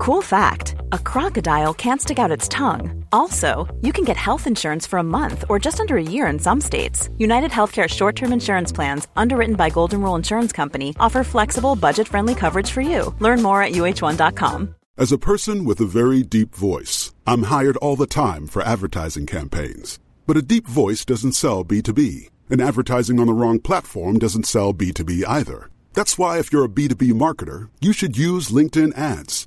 Cool 0.00 0.22
fact 0.22 0.76
a 0.92 0.98
crocodile 0.98 1.74
can't 1.74 2.00
stick 2.00 2.18
out 2.18 2.30
its 2.30 2.48
tongue. 2.48 3.04
Also, 3.12 3.68
you 3.82 3.92
can 3.92 4.02
get 4.02 4.16
health 4.16 4.46
insurance 4.46 4.86
for 4.86 4.98
a 4.98 5.10
month 5.18 5.44
or 5.50 5.58
just 5.58 5.78
under 5.78 5.98
a 5.98 6.02
year 6.02 6.26
in 6.28 6.38
some 6.38 6.58
states. 6.58 7.10
United 7.18 7.50
Healthcare 7.50 7.86
short 7.86 8.16
term 8.16 8.32
insurance 8.32 8.72
plans, 8.72 9.08
underwritten 9.14 9.56
by 9.56 9.68
Golden 9.68 10.00
Rule 10.00 10.14
Insurance 10.14 10.52
Company, 10.52 10.96
offer 10.98 11.22
flexible, 11.22 11.76
budget 11.76 12.08
friendly 12.08 12.34
coverage 12.34 12.70
for 12.70 12.80
you. 12.80 13.14
Learn 13.18 13.42
more 13.42 13.62
at 13.62 13.72
uh1.com. 13.72 14.74
As 14.96 15.12
a 15.12 15.18
person 15.18 15.66
with 15.66 15.78
a 15.82 15.92
very 16.00 16.22
deep 16.22 16.54
voice, 16.54 17.12
I'm 17.26 17.42
hired 17.42 17.76
all 17.76 17.96
the 17.96 18.06
time 18.06 18.46
for 18.46 18.62
advertising 18.62 19.26
campaigns. 19.26 19.98
But 20.26 20.38
a 20.38 20.48
deep 20.54 20.66
voice 20.66 21.04
doesn't 21.04 21.32
sell 21.32 21.62
B2B, 21.62 22.30
and 22.48 22.62
advertising 22.62 23.20
on 23.20 23.26
the 23.26 23.34
wrong 23.34 23.60
platform 23.60 24.18
doesn't 24.18 24.46
sell 24.46 24.72
B2B 24.72 25.24
either. 25.28 25.68
That's 25.92 26.16
why, 26.16 26.38
if 26.38 26.52
you're 26.52 26.64
a 26.64 26.68
B2B 26.68 27.12
marketer, 27.12 27.68
you 27.82 27.92
should 27.92 28.16
use 28.16 28.48
LinkedIn 28.48 28.96
ads. 28.96 29.46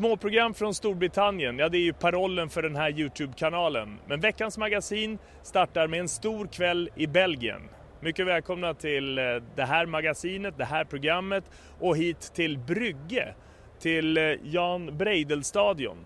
Småprogram 0.00 0.54
från 0.54 0.74
Storbritannien, 0.74 1.58
ja 1.58 1.68
det 1.68 1.78
är 1.78 1.82
ju 1.82 1.92
parollen 1.92 2.48
för 2.48 2.62
den 2.62 2.76
här 2.76 2.90
Youtube-kanalen. 2.90 3.98
Men 4.06 4.20
veckans 4.20 4.58
magasin 4.58 5.18
startar 5.42 5.88
med 5.88 6.00
en 6.00 6.08
stor 6.08 6.46
kväll 6.46 6.90
i 6.96 7.06
Belgien. 7.06 7.62
Mycket 8.00 8.26
välkomna 8.26 8.74
till 8.74 9.18
eh, 9.18 9.24
det 9.56 9.64
här 9.64 9.86
magasinet, 9.86 10.58
det 10.58 10.64
här 10.64 10.84
programmet 10.84 11.44
och 11.80 11.96
hit 11.96 12.20
till 12.34 12.58
Brygge, 12.58 13.34
till 13.78 14.16
eh, 14.16 14.24
Jan 14.42 14.98
Breidel-stadion. 14.98 15.98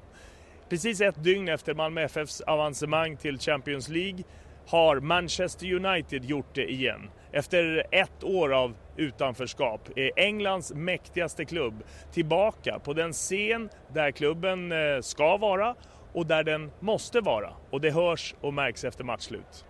Precis 0.68 1.00
ett 1.00 1.24
dygn 1.24 1.48
efter 1.48 1.74
Malmö 1.74 2.02
FFs 2.02 2.40
avancemang 2.40 3.16
till 3.16 3.38
Champions 3.38 3.88
League 3.88 4.24
har 4.66 5.00
Manchester 5.00 5.74
United 5.74 6.24
gjort 6.24 6.54
det 6.54 6.72
igen. 6.72 7.10
Efter 7.34 7.86
ett 7.90 8.24
år 8.24 8.52
av 8.52 8.76
utanförskap 8.96 9.88
är 9.96 10.10
Englands 10.16 10.72
mäktigaste 10.72 11.44
klubb 11.44 11.82
tillbaka 12.12 12.78
på 12.78 12.92
den 12.92 13.12
scen 13.12 13.70
där 13.92 14.10
klubben 14.10 14.72
eh, 14.72 15.00
ska 15.00 15.36
vara 15.36 15.74
och 16.12 16.26
där 16.26 16.44
den 16.44 16.70
måste 16.80 17.20
vara. 17.20 17.52
Och 17.70 17.80
det 17.80 17.90
hörs 17.90 18.34
och 18.40 18.54
märks 18.54 18.84
efter 18.84 19.04
matchslut. 19.04 19.64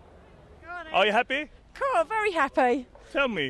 Are 0.93 1.07
you 1.07 1.13
happy? 1.13 1.47
Cool, 1.79 2.09
very 2.09 2.33
happy. 2.33 2.85
Tell 3.13 3.29
me, 3.29 3.43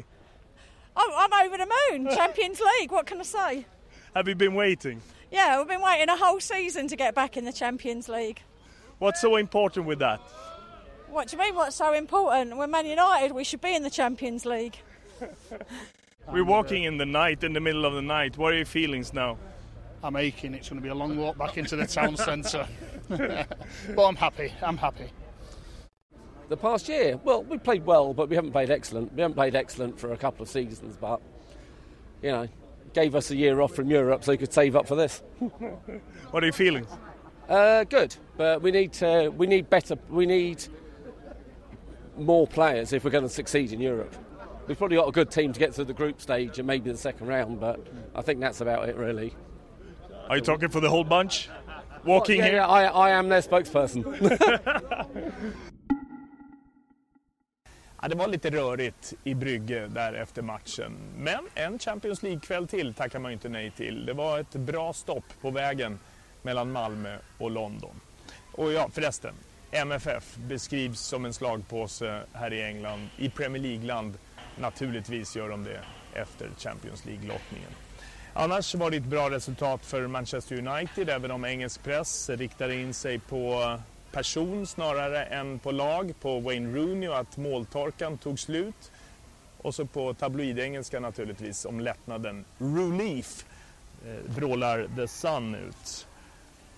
I'm, 0.95 1.11
I'm 1.17 1.47
over 1.47 1.59
the 1.59 1.67
moon. 1.67 2.17
Champions 2.17 2.61
League, 2.61 2.97
what 2.97 3.07
can 3.07 3.21
I 3.21 3.25
say? 3.25 3.65
have 4.15 4.29
you 4.29 4.37
been 4.37 4.55
waiting? 4.55 5.01
Yeah, 5.33 5.59
we've 5.59 5.69
been 5.69 5.83
waiting 5.83 6.09
a 6.09 6.17
whole 6.17 6.41
season 6.41 6.89
to 6.89 6.97
get 6.97 7.15
back 7.15 7.37
in 7.37 7.45
the 7.45 7.53
Champions 7.53 8.09
League. 8.09 8.43
What's 8.99 9.21
so 9.21 9.37
important 9.37 9.87
with 9.87 9.99
that? 9.99 10.21
What 11.15 11.29
do 11.29 11.37
you 11.37 11.43
mean, 11.45 11.55
what's 11.55 11.77
so 11.77 11.93
important? 11.93 12.57
We're 12.57 12.67
Man 12.67 12.87
United, 12.87 13.31
we 13.31 13.45
should 13.45 13.61
be 13.61 13.73
in 13.73 13.85
the 13.85 13.91
Champions 13.91 14.45
League. 14.45 14.77
We're 16.33 16.45
walking 16.45 16.83
in 16.83 16.99
the 16.99 17.07
night, 17.07 17.45
in 17.45 17.53
the 17.53 17.61
middle 17.61 17.85
of 17.85 17.95
the 17.95 18.03
night. 18.03 18.37
What 18.37 18.53
are 18.53 18.57
your 18.57 18.65
feelings 18.65 19.15
now? 19.15 19.39
I'm 20.03 20.17
aching. 20.17 20.55
It's 20.55 20.69
going 20.69 20.81
to 20.81 20.83
be 20.83 20.89
a 20.89 20.95
long 20.95 21.17
walk 21.17 21.39
back 21.39 21.57
into 21.57 21.77
the 21.77 21.87
town 21.87 22.17
centre. 22.17 22.67
but 23.09 24.05
I'm 24.05 24.17
happy. 24.17 24.53
I'm 24.61 24.77
happy. 24.77 25.13
The 26.49 26.57
past 26.57 26.89
year, 26.89 27.21
well, 27.23 27.45
we 27.45 27.59
played 27.59 27.87
well, 27.87 28.13
but 28.13 28.29
we 28.29 28.35
haven't 28.35 28.51
played 28.51 28.71
excellent. 28.71 29.15
We 29.15 29.23
haven't 29.23 29.37
played 29.37 29.55
excellent 29.55 30.01
for 30.01 30.13
a 30.13 30.17
couple 30.17 30.43
of 30.43 30.49
seasons, 30.49 30.97
but 31.01 31.21
you 32.23 32.33
know, 32.33 32.49
gave 32.93 33.15
us 33.15 33.31
a 33.31 33.37
year 33.37 33.61
off 33.61 33.73
from 33.73 33.89
Europe 33.89 34.25
so 34.25 34.33
we 34.33 34.37
could 34.37 34.53
save 34.53 34.75
up 34.75 34.89
for 34.89 34.97
this. 34.97 35.23
What 36.33 36.43
are 36.43 36.47
your 36.47 36.53
feelings? 36.53 36.89
Uh, 37.49 37.85
good, 37.85 38.17
but 38.37 38.63
we 38.63 38.73
need 38.73 38.93
to, 38.95 39.29
we 39.29 39.47
need 39.47 39.71
better. 39.71 39.97
We 40.11 40.27
need 40.27 40.67
more 42.19 42.47
players 42.47 42.93
if 42.93 43.05
we're 43.05 43.11
going 43.11 43.25
to 43.25 43.31
succeed 43.31 43.73
in 43.73 43.81
Europe. 43.81 44.15
We've 44.67 44.79
probably 44.79 44.97
got 44.97 45.09
a 45.09 45.13
good 45.13 45.31
team 45.31 45.53
to 45.53 45.61
get 45.61 45.75
through 45.75 45.87
the 45.87 45.93
group 45.93 46.21
stage 46.21 46.59
and 46.59 46.67
maybe 46.67 46.91
the 46.91 46.97
second 46.97 47.27
round, 47.27 47.61
but 47.61 47.81
I 48.15 48.23
think 48.23 48.41
that's 48.41 48.61
about 48.61 48.89
it, 48.89 48.97
really. 48.97 49.35
Are 50.29 50.37
you 50.37 50.43
talking 50.43 50.71
for 50.71 50.81
the 50.81 50.89
whole 50.89 51.05
bunch? 51.05 51.51
Walking 52.05 52.39
yeah, 52.39 52.45
here? 52.45 52.55
yeah, 52.55 52.67
I, 52.67 52.85
I 52.85 53.11
am 53.11 53.29
their 53.29 53.43
spokesperson. 53.43 54.05
Ja, 58.05 58.09
det 58.09 58.17
var 58.17 58.29
lite 58.29 58.51
rörigt 58.51 59.15
i 59.25 59.35
Brygge 59.35 59.87
där 59.87 60.13
efter 60.13 60.43
matchen. 60.43 60.97
Men 61.17 61.47
en 61.55 61.79
Champions 61.79 62.23
League-kväll 62.23 62.69
till 62.69 62.95
tackar 62.95 63.19
man 63.19 63.31
ju 63.31 63.33
inte 63.33 63.49
nej 63.49 63.71
till. 63.71 64.07
Det 64.07 64.13
var 64.13 64.39
ett 64.39 64.53
bra 64.53 64.93
stopp 64.93 65.25
på 65.41 65.51
vägen 65.51 65.99
mellan 66.43 66.73
Malmö 66.73 67.17
och 67.39 67.51
London. 67.51 68.01
Och 68.53 68.73
ja, 68.73 68.89
förresten. 68.93 69.35
MFF 69.75 70.37
beskrivs 70.37 71.01
som 71.01 71.25
en 71.25 71.33
slagpåse 71.33 72.23
här 72.33 72.53
i 72.53 72.62
England. 72.62 73.09
I 73.17 73.31
Premier 73.31 73.62
League-land 73.62 74.19
naturligtvis 74.59 75.37
gör 75.37 75.49
de 75.49 75.65
det 75.65 75.81
efter 76.12 76.51
Champions 76.59 77.05
League-lottningen. 77.05 77.71
Annars 78.33 78.75
var 78.75 78.91
det 78.91 78.97
ett 78.97 79.05
bra 79.05 79.31
resultat 79.31 79.87
för 79.87 80.07
Manchester 80.07 80.69
United 80.69 81.09
även 81.09 81.31
om 81.31 81.45
engelsk 81.45 81.83
press 81.83 82.31
riktade 82.31 82.75
in 82.75 82.95
sig 82.95 83.19
på 83.19 83.62
eh, 83.62 83.81
person 84.12 84.67
snarare 84.67 85.25
än 85.25 85.59
på 85.59 85.73
lag, 85.73 86.15
på 86.21 86.41
Wayne 86.41 86.79
Rooney 86.79 87.09
och 87.09 87.19
att 87.19 87.37
måltorkan 87.37 88.19
tog 88.19 88.39
slut. 88.39 88.93
Och 89.59 89.75
så 89.75 89.87
på 89.87 90.15
tabloidengelska 90.15 91.01
naturligtvis 91.01 91.65
om 91.65 91.81
lättnaden. 91.81 92.45
Relief 92.59 93.45
eh, 94.06 94.35
brålar 94.37 94.89
The 94.97 95.09
Sun 95.09 95.55
ut. 95.55 96.06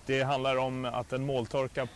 Det 0.05 0.23
handlar 0.23 0.57
om 0.57 0.85
att 0.85 1.13
en 1.13 1.25
måltorka 1.25 1.87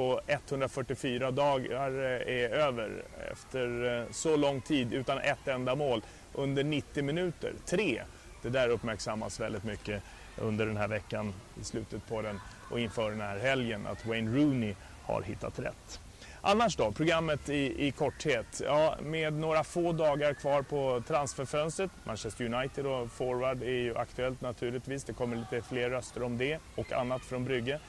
på 0.00 0.20
144 0.26 1.30
dagar 1.30 1.90
eh, 1.90 2.34
är 2.34 2.48
över 2.48 3.02
efter 3.32 3.98
eh, 3.98 4.12
så 4.12 4.36
lång 4.36 4.60
tid 4.60 4.92
utan 4.92 5.18
ett 5.18 5.48
enda 5.48 5.74
mål 5.74 6.02
under 6.34 6.64
90 6.64 7.04
minuter. 7.04 7.52
Tre! 7.66 8.02
Det 8.42 8.48
där 8.48 8.68
uppmärksammas 8.68 9.40
väldigt 9.40 9.64
mycket 9.64 10.02
under 10.38 10.66
den 10.66 10.76
här 10.76 10.88
veckan, 10.88 11.34
i 11.60 11.64
slutet 11.64 12.08
på 12.08 12.22
den 12.22 12.40
och 12.70 12.80
inför 12.80 13.10
den 13.10 13.20
här 13.20 13.38
helgen, 13.38 13.86
att 13.86 14.06
Wayne 14.06 14.36
Rooney 14.36 14.74
har 15.02 15.22
hittat 15.22 15.58
rätt. 15.58 16.00
Annars 16.40 16.76
då, 16.76 16.92
programmet 16.92 17.48
i, 17.48 17.86
i 17.86 17.90
korthet. 17.90 18.62
Ja, 18.64 18.96
med 19.02 19.32
några 19.32 19.64
få 19.64 19.92
dagar 19.92 20.34
kvar 20.34 20.62
på 20.62 21.02
transferfönstret. 21.06 21.90
Manchester 22.04 22.54
United 22.54 22.86
och 22.86 23.10
forward 23.10 23.62
är 23.62 23.66
ju 23.66 23.96
aktuellt 23.96 24.40
naturligtvis. 24.40 25.04
Det 25.04 25.12
kommer 25.12 25.36
lite 25.36 25.62
fler 25.62 25.90
röster 25.90 26.22
om 26.22 26.38
det 26.38 26.58
och 26.76 26.92
annat 26.92 27.22
från 27.22 27.44
Brygge. 27.44 27.80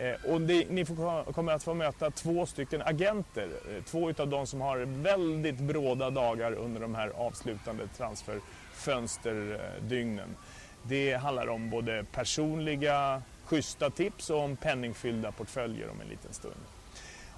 Eh, 0.00 0.32
och 0.32 0.40
det, 0.40 0.70
ni 0.70 0.84
får, 0.84 1.32
kommer 1.32 1.52
att 1.52 1.62
få 1.62 1.74
möta 1.74 2.10
två 2.10 2.46
stycken 2.46 2.82
agenter. 2.82 3.48
Eh, 3.70 3.82
två 3.84 4.10
utav 4.10 4.28
de 4.28 4.46
som 4.46 4.60
har 4.60 4.78
väldigt 4.78 5.58
bråda 5.58 6.10
dagar 6.10 6.52
under 6.52 6.80
de 6.80 6.94
här 6.94 7.12
avslutande 7.16 7.88
transferfönsterdygnen. 7.96 10.36
Det 10.82 11.12
handlar 11.12 11.48
om 11.48 11.70
både 11.70 12.04
personliga 12.12 13.22
schyssta 13.44 13.90
tips 13.90 14.30
och 14.30 14.40
om 14.40 14.56
penningfyllda 14.56 15.32
portföljer 15.32 15.90
om 15.90 16.00
en 16.00 16.08
liten 16.08 16.34
stund. 16.34 16.60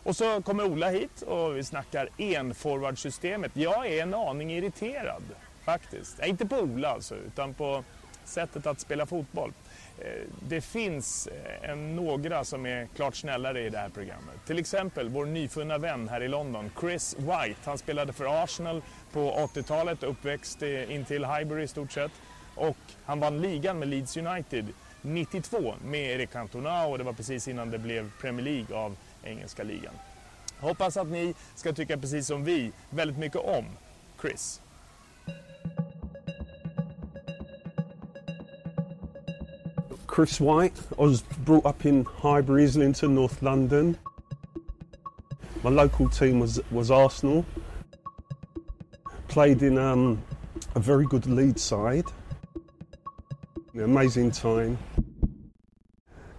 Och 0.02 0.16
så 0.16 0.42
kommer 0.42 0.64
Ola 0.64 0.88
hit 0.88 1.22
och 1.22 1.56
vi 1.56 1.64
snackar 1.64 2.08
enforwardsystemet. 2.18 3.52
Jag 3.54 3.86
är 3.86 4.02
en 4.02 4.14
aning 4.14 4.52
irriterad 4.52 5.22
faktiskt. 5.64 6.18
Nej, 6.18 6.28
inte 6.28 6.46
på 6.46 6.56
Ola 6.56 6.88
alltså, 6.88 7.14
utan 7.14 7.54
på 7.54 7.84
sättet 8.24 8.66
att 8.66 8.80
spela 8.80 9.06
fotboll. 9.06 9.52
Eh, 10.00 10.26
det 10.48 10.60
finns 10.60 11.26
eh, 11.26 11.70
en, 11.70 11.96
några 11.96 12.44
som 12.44 12.66
är 12.66 12.88
klart 12.96 13.16
snällare 13.16 13.62
i 13.66 13.70
det 13.70 13.78
här 13.78 13.88
programmet. 13.88 14.34
Till 14.46 14.58
exempel 14.58 15.08
vår 15.08 15.26
nyfunna 15.26 15.78
vän 15.78 16.08
här 16.08 16.22
i 16.22 16.28
London, 16.28 16.70
Chris 16.80 17.16
White. 17.18 17.60
Han 17.64 17.78
spelade 17.78 18.12
för 18.12 18.42
Arsenal 18.44 18.82
på 19.12 19.32
80-talet, 19.54 20.02
uppväxt 20.02 20.62
intill 20.62 20.90
in 20.90 21.04
till 21.04 21.24
Highbury 21.24 21.62
i 21.62 21.68
stort 21.68 21.92
sett. 21.92 22.12
Och 22.54 22.76
han 23.04 23.20
vann 23.20 23.40
ligan 23.40 23.78
med 23.78 23.88
Leeds 23.88 24.16
United 24.16 24.66
92 25.02 25.74
med 25.84 26.10
Eric 26.10 26.30
Cantona 26.30 26.86
och 26.86 26.98
det 26.98 27.04
var 27.04 27.12
precis 27.12 27.48
innan 27.48 27.70
det 27.70 27.78
blev 27.78 28.10
Premier 28.20 28.44
League 28.44 28.76
av 28.76 28.96
engelska 29.24 29.62
ligan. 29.62 29.94
Hoppas 30.60 30.96
att 30.96 31.08
ni 31.08 31.34
ska 31.54 31.72
tycka 31.72 31.98
precis 31.98 32.26
som 32.26 32.44
vi 32.44 32.72
väldigt 32.90 33.18
mycket 33.18 33.40
om 33.40 33.64
Chris. 34.20 34.60
Chris 40.10 40.40
White. 40.40 40.76
I 40.98 41.02
was 41.02 41.22
brought 41.22 41.64
up 41.64 41.86
in 41.86 42.04
Highbury, 42.04 42.64
Islington, 42.64 43.14
North 43.14 43.42
London. 43.42 43.96
My 45.62 45.70
local 45.70 46.08
team 46.08 46.40
was 46.40 46.60
was 46.72 46.90
Arsenal. 46.90 47.46
Played 49.28 49.62
in 49.62 49.78
um, 49.78 50.20
a 50.74 50.80
very 50.80 51.06
good 51.06 51.26
lead 51.26 51.60
side. 51.60 52.06
An 53.72 53.82
amazing 53.82 54.32
time. 54.32 54.78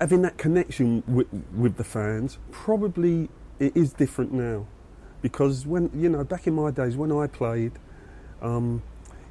Having 0.01 0.23
that 0.23 0.37
connection 0.37 1.01
with, 1.07 1.27
with 1.55 1.77
the 1.77 1.85
fans, 1.85 2.39
probably 2.51 3.29
it 3.59 3.71
is 3.77 3.93
different 3.93 4.33
now, 4.33 4.67
because 5.21 5.65
when 5.65 5.89
you 5.93 6.09
know 6.09 6.25
back 6.25 6.45
in 6.45 6.55
my 6.55 6.71
days 6.71 6.97
when 6.97 7.13
I 7.13 7.25
played, 7.27 7.71
um, 8.41 8.83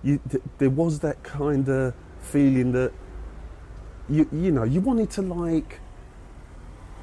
you, 0.02 0.18
th- 0.30 0.42
there 0.56 0.70
was 0.70 1.00
that 1.00 1.22
kind 1.22 1.68
of 1.68 1.94
feeling 2.22 2.72
that 2.72 2.92
you 4.10 4.28
you 4.32 4.50
know 4.50 4.64
you 4.64 4.80
wanted 4.80 5.10
to 5.10 5.22
like 5.22 5.78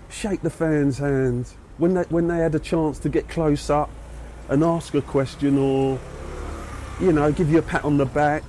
shake 0.10 0.42
the 0.42 0.50
fans' 0.50 0.98
hands 0.98 1.56
when 1.78 1.94
they 1.94 2.04
when 2.04 2.28
they 2.28 2.38
had 2.38 2.54
a 2.56 2.60
chance 2.60 3.00
to 3.00 3.10
get 3.10 3.28
close 3.30 3.70
up 3.70 3.90
and 4.50 4.64
ask 4.64 4.94
a 4.94 5.02
question 5.02 5.58
or 5.58 6.00
you 7.00 7.12
know 7.12 7.32
give 7.32 7.50
you 7.52 7.60
a 7.60 7.62
pat 7.62 7.84
on 7.86 7.98
the 7.98 8.06
back. 8.06 8.44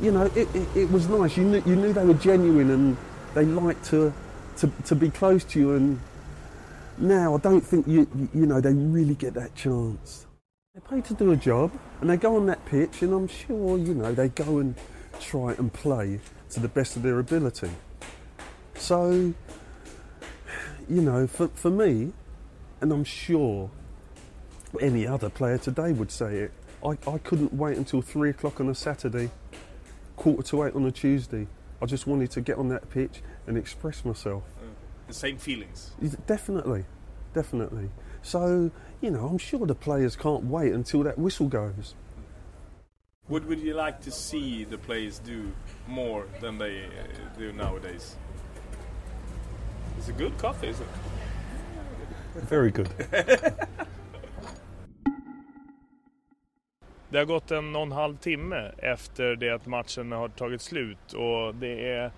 You 0.00 0.10
know 0.12 0.22
it, 0.34 0.48
it, 0.54 0.68
it 0.76 0.90
was 0.90 1.08
nice. 1.08 1.36
You 1.36 1.44
knew 1.44 1.62
you 1.66 1.76
knew 1.76 1.92
they 1.92 2.04
were 2.04 2.14
genuine 2.14 2.70
and 2.70 2.96
they 3.34 3.44
liked 3.44 3.84
to 3.86 4.12
to, 4.58 4.70
to 4.86 4.94
be 4.94 5.10
close 5.10 5.44
to 5.44 5.58
you. 5.58 5.74
And 5.74 6.00
now 6.98 7.34
I 7.34 7.38
don't 7.38 7.60
think 7.62 7.86
you 7.86 8.06
you- 8.34 8.46
know 8.46 8.60
they 8.60 8.72
really 8.72 9.14
get 9.14 9.34
that 9.34 9.54
chance. 9.54 10.26
They 10.74 10.80
pay 10.80 11.00
to 11.02 11.14
do 11.14 11.32
a 11.32 11.36
job 11.36 11.70
and 12.00 12.08
they 12.08 12.16
go 12.16 12.36
on 12.36 12.46
that 12.46 12.64
pitch 12.64 13.02
and 13.02 13.12
I'm 13.12 13.28
sure 13.28 13.76
you 13.76 13.94
know 13.94 14.12
they 14.12 14.28
go 14.28 14.58
and 14.58 14.74
try 15.20 15.52
and 15.54 15.72
play 15.72 16.20
to 16.50 16.60
the 16.60 16.68
best 16.68 16.96
of 16.96 17.02
their 17.02 17.18
ability. 17.18 17.70
So, 18.74 19.34
you 20.88 21.00
know, 21.00 21.26
for, 21.26 21.48
for 21.48 21.70
me, 21.70 22.12
and 22.80 22.92
I'm 22.92 23.04
sure 23.04 23.70
any 24.80 25.06
other 25.06 25.30
player 25.30 25.58
today 25.58 25.92
would 25.92 26.10
say 26.10 26.36
it, 26.36 26.52
I, 26.84 26.98
I 27.08 27.18
couldn't 27.18 27.52
wait 27.52 27.76
until 27.76 28.02
three 28.02 28.30
o'clock 28.30 28.60
on 28.60 28.68
a 28.68 28.74
Saturday, 28.74 29.30
quarter 30.16 30.42
to 30.42 30.64
eight 30.64 30.74
on 30.74 30.84
a 30.84 30.90
Tuesday. 30.90 31.46
I 31.80 31.86
just 31.86 32.06
wanted 32.06 32.30
to 32.32 32.40
get 32.40 32.58
on 32.58 32.68
that 32.68 32.90
pitch 32.90 33.22
and 33.46 33.56
express 33.56 34.04
myself. 34.04 34.42
Uh, 34.60 34.66
the 35.08 35.14
same 35.14 35.36
feelings. 35.38 35.92
Definitely, 36.26 36.84
definitely. 37.34 37.90
So, 38.22 38.70
you 39.00 39.10
know, 39.10 39.26
I'm 39.26 39.38
sure 39.38 39.66
the 39.66 39.74
players 39.74 40.16
can't 40.16 40.44
wait 40.44 40.72
until 40.72 41.02
that 41.04 41.18
whistle 41.18 41.48
goes. 41.48 41.94
What 43.28 43.44
would 43.46 43.60
you 43.60 43.74
like 43.74 44.00
to 44.02 44.10
see 44.10 44.64
the 44.64 44.78
players 44.78 45.20
do 45.20 45.52
more 45.86 46.24
than 46.40 46.58
they 46.58 46.84
uh, 46.84 47.38
do 47.38 47.52
nowadays? 47.52 48.16
It's 49.96 50.08
a 50.08 50.12
good 50.12 50.36
coffee, 50.38 50.68
is 50.68 50.80
it? 50.80 50.86
Very 52.48 52.70
good. 52.70 52.88
Det 57.10 57.18
har 57.18 57.24
gått 57.24 57.50
en 57.50 57.76
och 57.76 57.82
en 57.82 57.92
halv 57.92 58.16
timme 58.16 58.72
efter 58.78 59.36
det 59.36 59.50
att 59.50 59.66
matchen 59.66 60.12
har 60.12 60.28
tagit 60.28 60.62
slut 60.62 61.12
och 61.12 61.54
det 61.54 61.90
är 61.90 62.12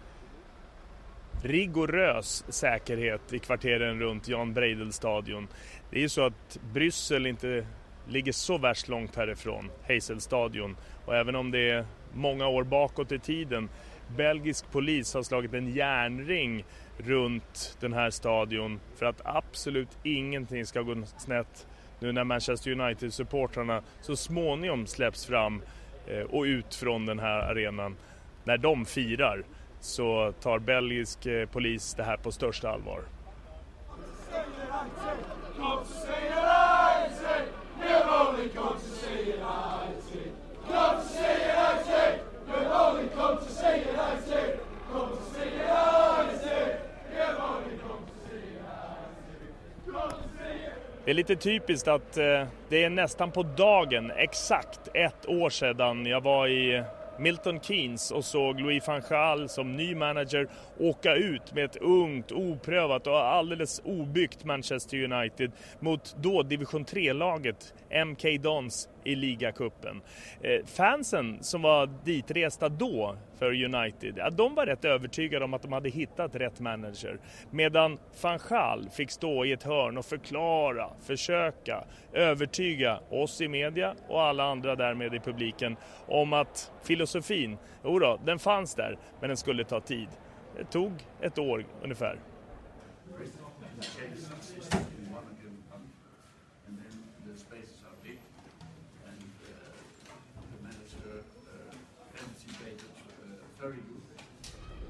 rigorös 1.43 2.45
säkerhet 2.49 3.33
i 3.33 3.39
kvarteren 3.39 4.01
runt 4.01 4.29
Jan 4.29 4.55
Breidel-stadion. 4.55 5.49
Det 5.91 5.97
är 5.97 6.01
ju 6.01 6.09
så 6.09 6.27
att 6.27 6.59
Bryssel 6.73 7.27
inte 7.27 7.67
ligger 8.09 8.33
så 8.33 8.59
värst 8.59 8.89
långt 8.89 9.17
härifrån, 9.17 9.71
Hazel-stadion. 9.89 10.77
Och 11.05 11.17
även 11.17 11.37
om 11.37 11.51
det 11.51 11.71
är 11.71 11.85
många 12.15 12.49
år 12.49 12.65
bakåt 12.65 13.13
i 13.13 13.19
tiden, 13.19 13.69
belgisk 14.17 14.71
polis 14.71 15.15
har 15.15 15.23
slagit 15.23 15.55
en 15.55 15.75
järnring 15.75 16.65
runt 16.99 17.77
den 17.81 17.93
här 17.93 18.11
stadion 18.11 18.81
för 18.97 19.07
att 19.07 19.21
absolut 19.25 19.99
ingenting 20.03 20.67
ska 20.67 20.83
gå 20.83 21.03
snett 21.19 21.67
nu 22.01 22.13
när 22.13 22.25
Manchester 22.25 22.71
United-supportrarna 22.71 23.83
så 24.01 24.17
småningom 24.17 24.87
släpps 24.87 25.27
fram 25.27 25.63
eh, 26.07 26.21
och 26.21 26.43
ut 26.43 26.75
från 26.75 27.07
den 27.07 27.19
här 27.19 27.39
arenan. 27.39 27.97
När 28.45 28.59
de 28.59 28.85
firar 28.85 29.45
så 29.81 30.33
tar 30.33 30.59
belgisk 30.59 31.27
eh, 31.27 31.49
polis 31.49 31.95
det 31.95 32.03
här 32.03 32.17
på 32.17 32.33
största 32.33 32.71
allvar. 32.71 33.01
Det 51.05 51.11
är 51.11 51.15
lite 51.15 51.37
typiskt 51.37 51.89
att 51.89 52.17
eh, 52.17 52.47
det 52.69 52.85
är 52.85 52.91
nästan 52.91 53.31
på 53.31 53.43
dagen, 53.43 54.13
exakt 54.17 54.81
ett 54.95 55.29
år 55.29 55.51
sedan 55.51 56.07
jag 56.07 56.21
var 56.21 56.49
i 56.49 56.85
Milton 57.19 57.61
Keynes 57.61 58.11
och 58.11 58.25
såg 58.25 58.61
Louis 58.61 58.87
van 58.87 59.03
Gaal 59.09 59.49
som 59.49 59.77
ny 59.77 59.95
manager 59.95 60.49
åka 60.79 61.15
ut 61.15 61.55
med 61.55 61.65
ett 61.65 61.77
ungt, 61.77 62.33
oprövat 62.33 63.07
och 63.07 63.25
alldeles 63.25 63.83
obyggt 63.85 64.45
Manchester 64.45 65.13
United 65.13 65.53
mot 65.81 66.17
då 66.19 66.43
division 66.43 66.85
3-laget 66.85 67.75
MK 68.07 68.43
Dons 68.43 68.89
i 69.05 69.15
ligacupen. 69.15 70.03
Eh, 70.41 70.65
fansen 70.67 71.39
som 71.41 71.63
var 71.63 71.91
ditresta 72.05 72.69
då 72.69 73.17
för 73.39 73.65
United, 73.65 74.15
ja, 74.17 74.31
de 74.31 74.55
var 74.55 74.67
rätt 74.67 74.85
övertygade 74.85 75.45
om 75.45 75.55
att 75.55 75.63
de 75.63 75.73
hade 75.73 75.89
hittat 75.89 76.35
rätt 76.35 76.61
manager. 76.61 77.19
Medan 77.51 77.99
van 78.23 78.39
Gaal 78.49 78.89
fick 78.91 79.11
stå 79.11 79.45
i 79.45 79.53
ett 79.53 79.63
hörn 79.63 79.99
och 79.99 80.05
förklara, 80.05 80.91
försöka 81.07 81.85
övertyga 82.13 83.01
oss 83.11 83.41
i 83.41 83.49
media 83.49 83.95
och 84.09 84.23
alla 84.23 84.45
andra 84.45 84.77
därmed 84.77 85.15
i 85.15 85.19
publiken 85.19 85.77
om 86.07 86.33
att 86.33 86.73
filosofin, 86.83 87.59
jodå, 87.85 88.21
den 88.25 88.39
fanns 88.39 88.75
där, 88.75 88.99
men 89.21 89.29
den 89.29 89.37
skulle 89.37 89.65
ta 89.65 89.81
tid. 89.81 90.09
Det 90.57 90.65
tog 90.65 90.93
ett 91.21 91.39
år 91.39 91.65
ungefär. 91.83 92.19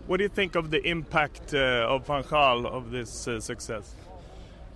What 0.07 0.19
do 0.19 0.23
you 0.25 0.29
think 0.29 0.55
of 0.55 0.71
the 0.71 0.83
impact 0.87 1.55
uh, 1.55 1.87
of 1.89 2.07
Van 2.07 2.23
Gaal 2.25 2.67
of 2.67 2.91
this 2.91 3.27
uh, 3.27 3.41
success? 3.41 3.95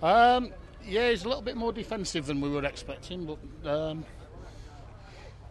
Um, 0.01 0.51
yeah, 0.85 1.09
he's 1.11 1.23
a 1.23 1.27
little 1.27 1.43
bit 1.43 1.55
more 1.55 1.71
defensive 1.71 2.25
than 2.25 2.41
we 2.41 2.49
were 2.49 2.65
expecting, 2.65 3.25
but. 3.25 3.69
Um, 3.69 4.05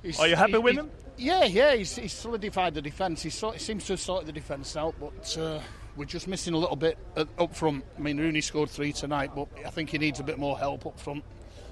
he's- 0.02 0.18
Are 0.18 0.26
you 0.26 0.36
happy 0.36 0.52
he- 0.52 0.58
with 0.58 0.76
him? 0.76 0.90
Yeah, 1.16 1.44
yeah, 1.44 1.74
he's, 1.74 1.96
he's 1.96 2.12
solidified 2.12 2.74
the 2.74 2.82
defence. 2.82 3.22
He, 3.22 3.30
sort, 3.30 3.54
he 3.54 3.60
seems 3.60 3.84
to 3.86 3.94
have 3.94 4.00
sorted 4.00 4.28
the 4.28 4.32
defence 4.32 4.76
out, 4.76 4.94
but 5.00 5.36
uh, 5.36 5.60
we're 5.96 6.04
just 6.04 6.28
missing 6.28 6.54
a 6.54 6.56
little 6.56 6.76
bit 6.76 6.96
up 7.38 7.56
front. 7.56 7.84
I 7.96 8.00
mean, 8.00 8.18
Rooney 8.18 8.40
scored 8.40 8.70
three 8.70 8.92
tonight, 8.92 9.32
but 9.34 9.48
I 9.66 9.70
think 9.70 9.90
he 9.90 9.98
needs 9.98 10.20
a 10.20 10.22
bit 10.22 10.38
more 10.38 10.56
help 10.56 10.86
up 10.86 10.98
front. 11.00 11.24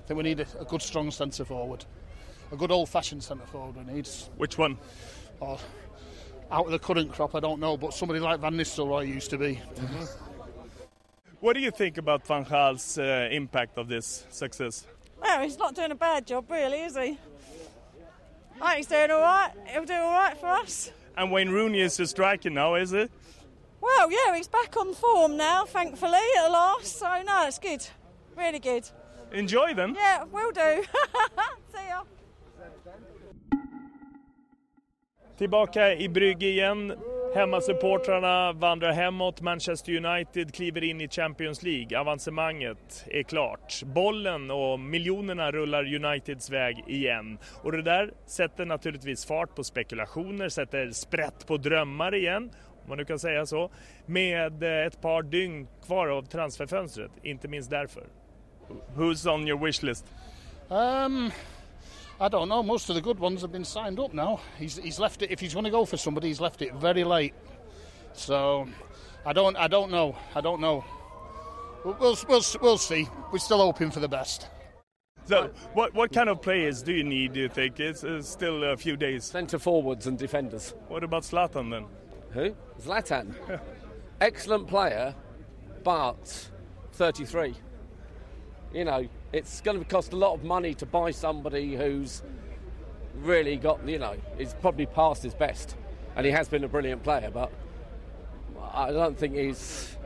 I 0.02 0.06
think 0.08 0.18
we 0.18 0.24
need 0.24 0.40
a, 0.40 0.46
a 0.60 0.64
good, 0.64 0.82
strong 0.82 1.12
centre 1.12 1.44
forward. 1.44 1.84
A 2.50 2.56
good 2.56 2.72
old 2.72 2.88
fashioned 2.88 3.22
centre 3.22 3.46
forward 3.46 3.76
we 3.76 3.92
need. 3.94 4.08
Which 4.36 4.58
one? 4.58 4.78
Or, 5.38 5.58
out 6.50 6.66
of 6.66 6.72
the 6.72 6.78
current 6.78 7.12
crop, 7.12 7.34
I 7.34 7.40
don't 7.40 7.60
know, 7.60 7.76
but 7.76 7.94
somebody 7.94 8.20
like 8.20 8.40
Van 8.40 8.54
Nistelrooy 8.54 9.08
used 9.08 9.30
to 9.30 9.38
be. 9.38 9.60
What 11.40 11.54
do 11.54 11.60
you 11.60 11.70
think 11.70 11.98
about 11.98 12.26
Van 12.26 12.44
Gaal's 12.44 12.98
uh, 12.98 13.28
impact 13.30 13.78
of 13.78 13.88
this 13.88 14.26
success? 14.30 14.86
Well, 15.20 15.42
he's 15.42 15.58
not 15.58 15.74
doing 15.74 15.90
a 15.90 15.96
bad 15.96 16.26
job, 16.26 16.50
really, 16.50 16.82
is 16.82 16.96
he? 16.96 17.18
I 18.60 18.68
think 18.68 18.76
he's 18.76 18.86
doing 18.86 19.10
all 19.10 19.20
right. 19.20 19.50
He'll 19.66 19.84
do 19.84 19.94
all 19.94 20.12
right 20.12 20.36
for 20.36 20.46
us. 20.46 20.90
And 21.16 21.30
Wayne 21.30 21.50
Rooney 21.50 21.80
is 21.80 21.98
a 22.00 22.06
striker 22.06 22.50
now, 22.50 22.74
is 22.74 22.92
it? 22.92 23.10
Well, 23.80 24.10
yeah, 24.10 24.34
he's 24.34 24.48
back 24.48 24.76
on 24.76 24.94
form 24.94 25.36
now, 25.36 25.64
thankfully, 25.64 26.18
at 26.38 26.48
last. 26.48 26.98
So, 26.98 27.22
no, 27.26 27.46
it's 27.46 27.58
good. 27.58 27.86
Really 28.36 28.58
good. 28.58 28.88
Enjoy 29.32 29.74
them. 29.74 29.94
Yeah, 29.94 30.24
will 30.24 30.52
do. 30.52 30.84
See 31.72 31.86
ya. 31.88 32.02
Tillbaka 35.38 35.94
i 35.94 36.08
Brygge 36.08 36.46
igen. 36.46 36.92
Hemmasupportrarna 37.34 38.52
vandrar 38.52 38.92
hemåt. 38.92 39.40
Manchester 39.40 40.06
United 40.06 40.54
kliver 40.54 40.84
in 40.84 41.00
i 41.00 41.08
Champions 41.08 41.62
League. 41.62 42.00
Avancemanget 42.00 43.04
är 43.06 43.22
klart. 43.22 43.82
Bollen 43.82 44.50
och 44.50 44.80
miljonerna 44.80 45.50
rullar 45.50 45.94
Uniteds 45.94 46.50
väg 46.50 46.84
igen. 46.86 47.38
Och 47.62 47.72
det 47.72 47.82
där 47.82 48.12
sätter 48.26 48.64
naturligtvis 48.64 49.26
fart 49.26 49.54
på 49.54 49.64
spekulationer, 49.64 50.48
sätter 50.48 50.90
sprätt 50.90 51.46
på 51.46 51.56
drömmar 51.56 52.14
igen. 52.14 52.50
om 52.82 52.88
man 52.88 52.98
nu 52.98 53.04
kan 53.04 53.18
säga 53.18 53.46
så, 53.46 53.70
med 54.06 54.62
eh, 54.62 54.86
ett 54.86 55.00
par 55.00 55.22
dygn 55.22 55.68
kvar 55.86 56.08
av 56.08 56.22
transferfönstret. 56.22 57.10
Inte 57.22 57.48
minst 57.48 57.70
därför. 57.70 58.02
Who's 58.96 59.34
on 59.34 59.48
your 59.48 59.64
wish 59.64 59.82
list? 59.82 60.06
Um, 60.68 61.30
I 62.18 62.28
don't 62.28 62.48
know. 62.48 62.62
Most 62.62 62.88
of 62.88 62.94
the 62.94 63.02
good 63.02 63.18
ones 63.18 63.42
have 63.42 63.52
been 63.52 63.64
signed 63.64 64.00
up 64.00 64.14
now. 64.14 64.40
He's, 64.58 64.76
he's 64.76 64.98
left 64.98 65.22
it. 65.22 65.30
If 65.30 65.40
he's 65.40 65.52
going 65.52 65.64
to 65.64 65.70
go 65.70 65.84
for 65.84 65.96
somebody, 65.96 66.28
he's 66.28 66.40
left 66.40 66.62
it 66.62 66.74
very 66.74 67.04
late. 67.04 67.34
So 68.14 68.66
I 69.26 69.32
don't. 69.32 69.56
I 69.56 69.68
don't 69.68 69.90
know. 69.90 70.16
I 70.34 70.40
don't 70.40 70.60
know. 70.60 70.84
We'll, 71.84 71.96
we'll, 72.00 72.18
we'll, 72.28 72.42
we'll 72.62 72.78
see. 72.78 73.08
We're 73.30 73.38
still 73.38 73.58
hoping 73.58 73.90
for 73.90 74.00
the 74.00 74.08
best. 74.08 74.48
So, 75.26 75.50
what 75.74 75.92
what 75.92 76.12
kind 76.12 76.28
of 76.28 76.40
players 76.40 76.82
do 76.82 76.92
you 76.92 77.02
need? 77.02 77.32
Do 77.32 77.40
you 77.40 77.48
think 77.48 77.80
it's, 77.80 78.04
it's 78.04 78.28
still 78.28 78.62
a 78.62 78.76
few 78.76 78.96
days? 78.96 79.24
Centre 79.24 79.58
forwards 79.58 80.06
and 80.06 80.16
defenders. 80.16 80.74
What 80.88 81.02
about 81.02 81.24
Zlatan 81.24 81.70
then? 81.70 81.86
Who? 82.30 82.54
Zlatan. 82.80 83.34
Excellent 84.20 84.68
player, 84.68 85.14
but 85.82 86.48
33. 86.92 87.54
You 88.72 88.84
know, 88.84 89.08
it's 89.32 89.60
going 89.60 89.78
to 89.78 89.84
cost 89.84 90.12
a 90.12 90.16
lot 90.16 90.34
of 90.34 90.44
money 90.44 90.74
to 90.74 90.86
buy 90.86 91.10
somebody 91.10 91.74
who's 91.74 92.22
really 93.22 93.56
got, 93.56 93.86
you 93.88 93.98
know, 93.98 94.14
he's 94.38 94.54
probably 94.54 94.86
past 94.86 95.22
his 95.22 95.34
best. 95.34 95.76
And 96.14 96.24
he 96.24 96.32
has 96.32 96.48
been 96.48 96.64
a 96.64 96.68
brilliant 96.68 97.02
player, 97.02 97.30
but 97.30 97.52
I 98.72 98.92
don't 98.92 99.18
think 99.18 99.34
he's 99.34 99.96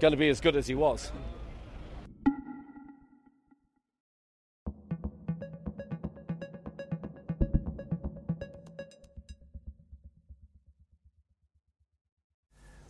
going 0.00 0.12
to 0.12 0.16
be 0.18 0.28
as 0.28 0.40
good 0.40 0.56
as 0.56 0.66
he 0.66 0.74
was. 0.74 1.12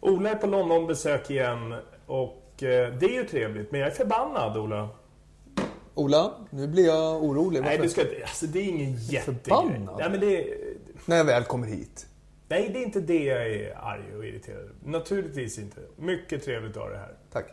Ola 0.03 0.31
är 0.31 0.35
på 0.35 0.47
Londonbesök 0.47 1.31
igen 1.31 1.75
och 2.07 2.63
eh, 2.63 2.93
det 2.93 3.07
är 3.07 3.15
ju 3.15 3.25
trevligt, 3.25 3.71
men 3.71 3.81
jag 3.81 3.91
är 3.91 3.95
förbannad 3.95 4.57
Ola. 4.57 4.89
Ola, 5.95 6.33
nu 6.51 6.67
blir 6.67 6.87
jag 6.87 7.25
orolig. 7.25 7.61
Nej, 7.61 7.71
Varför? 7.71 7.83
du 7.83 7.89
ska 7.89 8.01
inte... 8.01 8.23
Alltså 8.23 8.47
det 8.47 8.59
är 8.59 8.69
ingen 8.69 8.97
jättegrej. 8.97 9.87
Nej, 9.99 10.11
men 10.11 10.21
det... 10.21 10.47
När 11.07 11.17
jag 11.17 11.25
väl 11.25 11.45
kommer 11.45 11.67
hit. 11.67 12.07
Nej, 12.49 12.71
det 12.73 12.79
är 12.79 12.83
inte 12.83 13.01
det 13.01 13.25
jag 13.25 13.47
är 13.47 13.79
arg 13.83 14.17
och 14.17 14.27
irriterad. 14.27 14.71
Naturligtvis 14.85 15.59
inte. 15.59 15.81
Mycket 15.97 16.45
trevligt 16.45 16.77
att 16.77 16.83
ha 16.83 16.91
det 16.91 16.99
här. 16.99 17.15
Tack. 17.33 17.47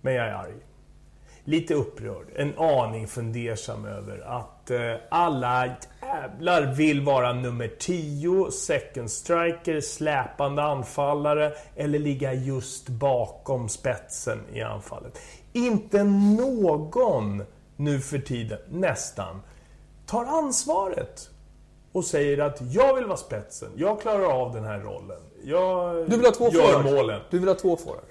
Men 0.00 0.14
jag 0.14 0.26
är 0.26 0.32
arg. 0.32 0.54
Lite 1.44 1.74
upprörd. 1.74 2.26
En 2.36 2.58
aning 2.58 3.06
fundersam 3.06 3.84
över 3.84 4.18
att 4.18 4.70
eh, 4.70 4.94
alla 5.08 5.76
jävlar 6.02 6.74
vill 6.74 7.00
vara 7.00 7.32
nummer 7.32 7.68
10, 7.78 8.50
second 8.50 9.10
striker, 9.10 9.80
släpande 9.80 10.62
anfallare 10.62 11.52
eller 11.76 11.98
ligga 11.98 12.32
just 12.32 12.88
bakom 12.88 13.68
spetsen 13.68 14.38
i 14.52 14.62
anfallet. 14.62 15.18
Inte 15.56 16.04
någon 16.04 17.42
nu 17.76 18.00
för 18.00 18.18
tiden, 18.18 18.58
nästan, 18.68 19.42
tar 20.06 20.24
ansvaret 20.24 21.28
och 21.92 22.04
säger 22.04 22.38
att 22.38 22.58
jag 22.72 22.94
vill 22.94 23.04
vara 23.04 23.16
spetsen, 23.16 23.68
jag 23.76 24.00
klarar 24.00 24.24
av 24.42 24.52
den 24.54 24.64
här 24.64 24.78
rollen. 24.80 25.18
Jag 25.44 26.10
Du 26.10 26.16
vill 26.16 26.26
ha 26.26 26.32
två 26.32 26.48
gör 26.48 26.62
forwards? 26.72 26.90
målen. 26.90 27.20
Du 27.30 27.38
vill 27.38 27.48
ha 27.48 27.54
två 27.54 27.76
forwards? 27.76 28.06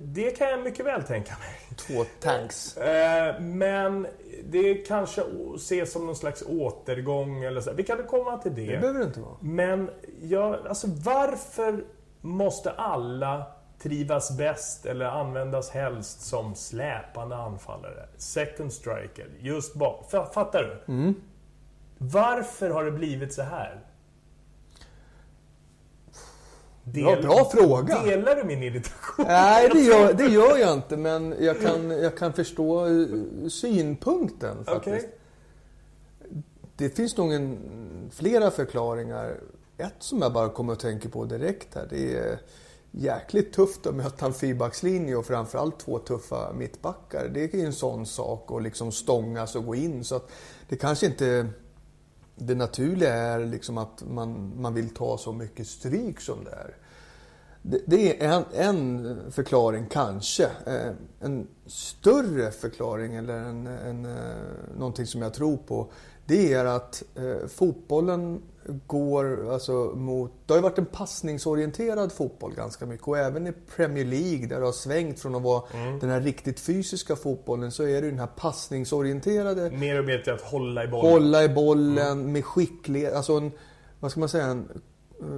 Det 0.00 0.30
kan 0.30 0.48
jag 0.50 0.60
mycket 0.62 0.86
väl 0.86 1.02
tänka 1.02 1.32
mig. 1.32 1.76
Två 1.76 2.04
tanks. 2.20 2.76
Eh, 2.76 3.40
Men 3.40 4.06
det 4.44 4.74
kanske 4.74 5.22
ses 5.56 5.92
som 5.92 6.06
någon 6.06 6.16
slags 6.16 6.42
återgång 6.48 7.44
eller 7.44 7.60
så. 7.60 7.72
Vi 7.72 7.82
kan 7.82 8.06
komma 8.06 8.38
till 8.38 8.54
det. 8.54 8.66
Det 8.66 8.78
behöver 8.78 8.98
det 8.98 9.04
inte 9.04 9.20
vara. 9.20 9.36
Men 9.40 9.90
jag, 10.22 10.66
alltså 10.66 10.86
varför 11.04 11.84
måste 12.20 12.70
alla 12.70 13.46
trivas 13.84 14.36
bäst 14.36 14.86
eller 14.86 15.04
användas 15.04 15.70
helst 15.70 16.20
som 16.20 16.54
släpande 16.54 17.36
anfallare? 17.36 18.08
Second 18.16 18.72
striker, 18.72 19.28
just 19.40 19.74
bak. 19.74 20.08
Fa- 20.10 20.32
Fattar 20.32 20.62
du? 20.86 20.92
Mm. 20.92 21.14
Varför 21.98 22.70
har 22.70 22.84
det 22.84 22.90
blivit 22.90 23.34
så 23.34 23.42
här? 23.42 23.80
Bra, 26.84 27.16
bra 27.22 27.44
fråga. 27.54 28.02
Delar 28.02 28.36
du 28.36 28.44
min 28.44 28.62
irritation? 28.62 29.24
Nej, 29.28 29.68
det 29.72 29.80
gör, 29.80 30.12
det 30.12 30.26
gör 30.26 30.56
jag 30.56 30.72
inte. 30.72 30.96
Men 30.96 31.34
jag 31.40 31.60
kan, 31.60 31.90
jag 31.90 32.16
kan 32.18 32.32
förstå 32.32 32.86
eh, 32.86 33.06
synpunkten 33.48 34.64
faktiskt. 34.64 35.06
Okej. 35.06 35.18
Det 36.76 36.90
finns 36.90 37.16
nog 37.16 37.32
en, 37.32 37.58
flera 38.12 38.50
förklaringar. 38.50 39.36
Ett 39.78 39.94
som 39.98 40.22
jag 40.22 40.32
bara 40.32 40.48
kommer 40.48 40.72
att 40.72 40.80
tänka 40.80 41.08
på 41.08 41.24
direkt 41.24 41.74
här. 41.74 41.86
Det 41.90 42.16
är 42.16 42.38
jäkligt 42.96 43.52
tufft 43.52 43.86
att 43.86 43.94
möta 43.94 44.26
en 44.26 44.32
fyrbackslinje 44.32 45.16
och 45.16 45.26
framförallt 45.26 45.78
två 45.78 45.98
tuffa 45.98 46.52
mittbackar. 46.52 47.28
Det 47.34 47.54
är 47.54 47.58
ju 47.58 47.66
en 47.66 47.72
sån 47.72 48.06
sak 48.06 48.52
att 48.52 48.62
liksom 48.62 48.92
stångas 48.92 49.56
och 49.56 49.66
gå 49.66 49.74
in. 49.74 50.04
Så 50.04 50.16
att 50.16 50.30
det 50.68 50.76
kanske 50.76 51.06
inte... 51.06 51.48
Det 52.36 52.54
naturliga 52.54 53.14
är 53.14 53.46
liksom 53.46 53.78
att 53.78 54.04
man, 54.10 54.52
man 54.60 54.74
vill 54.74 54.94
ta 54.94 55.18
så 55.18 55.32
mycket 55.32 55.66
stryk 55.66 56.20
som 56.20 56.44
det 56.44 56.50
är. 56.50 56.76
Det, 57.62 57.80
det 57.86 58.22
är 58.24 58.28
en, 58.28 58.44
en 58.52 59.16
förklaring 59.30 59.86
kanske. 59.90 60.44
Eh, 60.66 60.92
en 61.20 61.46
större 61.66 62.50
förklaring 62.50 63.14
eller 63.14 63.34
en, 63.34 63.66
en, 63.66 64.04
eh, 64.04 64.76
någonting 64.78 65.06
som 65.06 65.22
jag 65.22 65.34
tror 65.34 65.56
på. 65.56 65.92
Det 66.26 66.52
är 66.52 66.64
att 66.64 67.02
eh, 67.14 67.46
fotbollen 67.48 68.42
går 68.86 69.52
alltså 69.52 69.72
mot... 69.94 70.32
Det 70.46 70.52
har 70.52 70.58
ju 70.58 70.62
varit 70.62 70.78
en 70.78 70.86
passningsorienterad 70.86 72.12
fotboll 72.12 72.54
ganska 72.54 72.86
mycket 72.86 73.08
och 73.08 73.18
även 73.18 73.46
i 73.46 73.52
Premier 73.76 74.04
League 74.04 74.46
där 74.46 74.60
det 74.60 74.66
har 74.66 74.72
svängt 74.72 75.20
från 75.20 75.34
att 75.34 75.42
vara 75.42 75.62
den 76.00 76.10
här 76.10 76.20
riktigt 76.20 76.60
fysiska 76.60 77.16
fotbollen 77.16 77.72
så 77.72 77.82
är 77.82 77.86
det 78.00 78.04
ju 78.04 78.10
den 78.10 78.18
här 78.18 78.26
passningsorienterade 78.26 79.70
Mer 79.70 79.98
och 79.98 80.04
mer 80.04 80.18
till 80.18 80.32
att 80.32 80.40
hålla 80.40 80.84
i 80.84 80.88
bollen. 80.88 81.12
hålla 81.12 81.44
i 81.44 81.48
bollen 81.48 82.32
med 82.32 82.44
skicklighet. 82.44 83.14
Alltså 83.14 83.32
en, 83.32 83.52
vad 84.00 84.10
ska 84.10 84.20
man 84.20 84.28
säga, 84.28 84.44
en, 84.44 84.68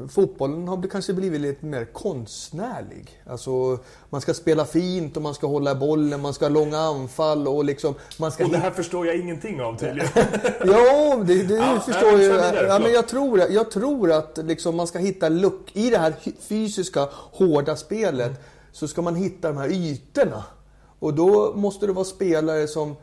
fotbollen 0.08 0.68
har 0.68 0.88
kanske 0.88 1.12
blivit 1.12 1.40
lite 1.40 1.66
mer 1.66 1.84
konstnärlig. 1.84 3.22
Alltså 3.26 3.78
man 4.10 4.20
ska 4.20 4.34
spela 4.34 4.64
fint 4.64 5.16
och 5.16 5.22
man 5.22 5.34
ska 5.34 5.46
hålla 5.46 5.74
bollen, 5.74 6.20
man 6.20 6.34
ska 6.34 6.44
ha 6.44 6.50
långa 6.50 6.78
anfall 6.78 7.48
och 7.48 7.64
liksom... 7.64 7.94
Man 8.18 8.32
ska 8.32 8.44
Och 8.44 8.50
det 8.50 8.58
här 8.58 8.70
förstår 8.70 9.06
jag 9.06 9.16
ingenting 9.16 9.60
av 9.60 9.78
tydligen. 9.78 10.08
Ja, 10.64 11.16
det, 11.26 11.42
det 11.42 11.54
Ja, 11.54 11.80
förstår 11.80 12.20
jag 12.20 12.54
jag. 12.54 12.68
Ja, 12.68 12.78
men 12.78 12.92
jag, 12.92 13.08
tror, 13.08 13.38
jag 13.38 13.70
tror 13.70 14.12
att 14.12 14.38
liksom 14.38 14.76
man 14.76 14.86
ska 14.86 14.98
hitta 14.98 15.28
luck 15.28 15.70
i 15.72 15.90
det 15.90 15.98
här 15.98 16.14
fysiska, 16.40 17.08
hårda 17.12 17.76
spelet. 17.76 18.32
Så 18.72 18.88
ska 18.88 19.02
man 19.02 19.14
hitta 19.14 19.48
de 19.48 19.56
här 19.56 19.72
ytorna. 19.72 20.44
Och 20.98 21.14
då 21.14 21.52
måste 21.54 21.86
det 21.86 21.92
vara 21.92 22.04
spelare 22.04 22.68
som 22.68 22.90
eh, 22.90 22.96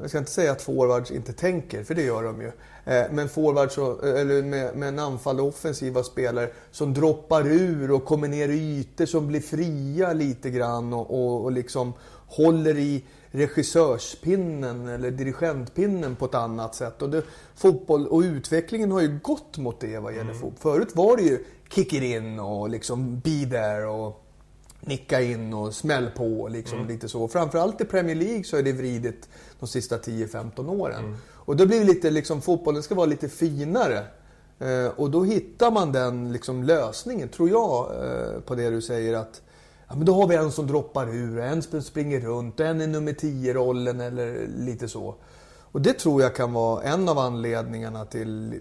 jag 0.00 0.10
ska 0.10 0.18
inte 0.18 0.30
säga 0.30 0.52
att 0.52 0.62
forwards 0.62 1.10
inte 1.10 1.32
tänker, 1.32 1.84
för 1.84 1.94
det 1.94 2.02
gör 2.02 2.22
de 2.22 2.40
ju. 2.40 2.52
Eh, 2.84 3.04
men 3.10 3.28
forwards, 3.28 3.78
och, 3.78 4.08
eller 4.08 4.42
med, 4.42 4.76
med 4.76 4.88
en 4.88 4.98
anfall 4.98 5.40
och 5.40 5.48
offensiva 5.48 6.02
spelare 6.02 6.50
som 6.70 6.94
droppar 6.94 7.46
ur 7.46 7.90
och 7.90 8.04
kommer 8.04 8.28
ner 8.28 8.48
i 8.48 8.78
ytor 8.78 9.06
som 9.06 9.26
blir 9.26 9.40
fria 9.40 10.12
lite 10.12 10.50
grann 10.50 10.92
och, 10.92 11.10
och, 11.10 11.44
och 11.44 11.52
liksom 11.52 11.92
håller 12.26 12.78
i 12.78 13.04
regissörspinnen 13.30 14.88
eller 14.88 15.10
dirigentpinnen 15.10 16.16
på 16.16 16.24
ett 16.24 16.34
annat 16.34 16.74
sätt. 16.74 17.02
Och 17.02 17.10
det, 17.10 17.22
fotboll 17.54 18.06
och 18.06 18.20
utvecklingen 18.20 18.92
har 18.92 19.00
ju 19.00 19.18
gått 19.22 19.58
mot 19.58 19.80
det 19.80 19.98
vad 19.98 20.14
gäller 20.14 20.34
fotboll. 20.34 20.72
Förut 20.72 20.96
var 20.96 21.16
det 21.16 21.22
ju 21.22 21.44
kick 21.68 21.92
it 21.92 22.02
in 22.02 22.40
och 22.40 22.68
liksom 22.68 23.20
be 23.20 23.46
there 23.50 23.86
och 23.86 24.23
nicka 24.86 25.20
in 25.20 25.54
och 25.54 25.74
smäll 25.74 26.10
på. 26.16 26.48
Liksom 26.48 26.88
lite 26.88 27.08
så. 27.08 27.28
Framförallt 27.28 27.80
i 27.80 27.84
Premier 27.84 28.16
League 28.16 28.44
så 28.44 28.56
är 28.56 28.62
det 28.62 28.72
vridit 28.72 29.28
de 29.60 29.68
sista 29.68 29.98
10-15 29.98 30.68
åren. 30.68 31.16
Och 31.32 31.56
då 31.56 31.66
blir 31.66 31.78
det 31.78 31.86
lite 31.86 32.10
liksom, 32.10 32.42
fotbollen 32.42 32.82
ska 32.82 32.94
vara 32.94 33.06
lite 33.06 33.28
finare. 33.28 34.04
Eh, 34.58 34.86
och 34.96 35.10
då 35.10 35.24
hittar 35.24 35.70
man 35.70 35.92
den 35.92 36.32
liksom, 36.32 36.62
lösningen, 36.62 37.28
tror 37.28 37.50
jag, 37.50 37.90
eh, 38.04 38.40
på 38.40 38.54
det 38.54 38.70
du 38.70 38.82
säger 38.82 39.14
att 39.14 39.42
Ja, 39.88 39.94
men 39.94 40.06
då 40.06 40.14
har 40.14 40.28
vi 40.28 40.36
en 40.36 40.52
som 40.52 40.66
droppar 40.66 41.14
ur, 41.14 41.38
en 41.38 41.62
som 41.62 41.82
springer 41.82 42.20
runt, 42.20 42.60
en 42.60 42.80
i 42.80 42.86
nummer 42.86 43.12
10-rollen 43.12 44.00
eller 44.00 44.46
lite 44.56 44.88
så. 44.88 45.14
Och 45.60 45.80
det 45.80 45.92
tror 45.92 46.22
jag 46.22 46.34
kan 46.34 46.52
vara 46.52 46.82
en 46.82 47.08
av 47.08 47.18
anledningarna 47.18 48.04
till, 48.04 48.52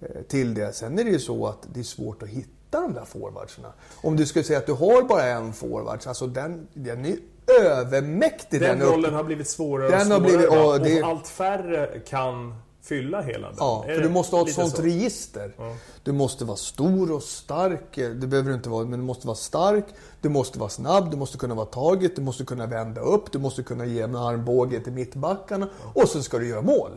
eh, 0.00 0.22
till 0.28 0.54
det. 0.54 0.72
Sen 0.72 0.98
är 0.98 1.04
det 1.04 1.10
ju 1.10 1.18
så 1.18 1.46
att 1.46 1.68
det 1.74 1.80
är 1.80 1.84
svårt 1.84 2.22
att 2.22 2.28
hitta 2.28 2.48
de 2.80 2.94
där 2.94 3.04
forwardsarna. 3.04 3.72
Om 4.02 4.16
du 4.16 4.26
skulle 4.26 4.44
säga 4.44 4.58
att 4.58 4.66
du 4.66 4.72
har 4.72 5.02
bara 5.02 5.24
en 5.24 5.52
forwards, 5.52 6.06
alltså 6.06 6.26
den, 6.26 6.68
den 6.74 7.04
är 7.04 7.16
övermäktig. 7.62 8.60
Den 8.60 8.82
upp- 8.82 8.92
rollen 8.92 9.14
har 9.14 9.24
blivit 9.24 9.48
svårare 9.48 9.88
Den 9.88 10.12
och 10.12 10.20
har 10.20 10.28
svårare. 10.28 10.36
blivit- 10.36 10.50
va? 10.50 10.56
ja, 10.56 10.78
det- 10.78 11.02
Och 11.02 11.08
allt 11.08 11.28
färre 11.28 12.00
kan 12.08 12.54
fylla 12.82 13.20
hela 13.22 13.46
den. 13.48 13.56
Ja, 13.58 13.84
för 13.86 14.00
du 14.00 14.08
måste 14.08 14.36
ha 14.36 14.42
ett 14.48 14.54
sånt 14.54 14.76
så? 14.76 14.82
register. 14.82 15.54
Ja. 15.58 15.76
Du 16.02 16.12
måste 16.12 16.44
vara 16.44 16.56
stor 16.56 17.12
och 17.12 17.22
stark. 17.22 17.94
Det 17.94 18.14
behöver 18.26 18.48
du 18.48 18.54
inte 18.54 18.68
vara, 18.68 18.84
men 18.84 18.98
du 18.98 19.04
måste 19.04 19.26
vara 19.26 19.36
stark. 19.36 19.84
Du 20.20 20.28
måste 20.28 20.58
vara 20.58 20.68
snabb, 20.70 21.10
du 21.10 21.16
måste 21.16 21.38
kunna 21.38 21.54
vara 21.54 21.66
taget, 21.66 22.16
du 22.16 22.22
måste 22.22 22.44
kunna 22.44 22.66
vända 22.66 23.00
upp, 23.00 23.32
du 23.32 23.38
måste 23.38 23.62
kunna 23.62 23.84
ge 23.86 24.00
en 24.00 24.16
armbåge 24.16 24.80
till 24.80 24.92
mittbackarna 24.92 25.68
och 25.94 26.08
så 26.08 26.22
ska 26.22 26.38
du 26.38 26.48
göra 26.48 26.62
mål. 26.62 26.90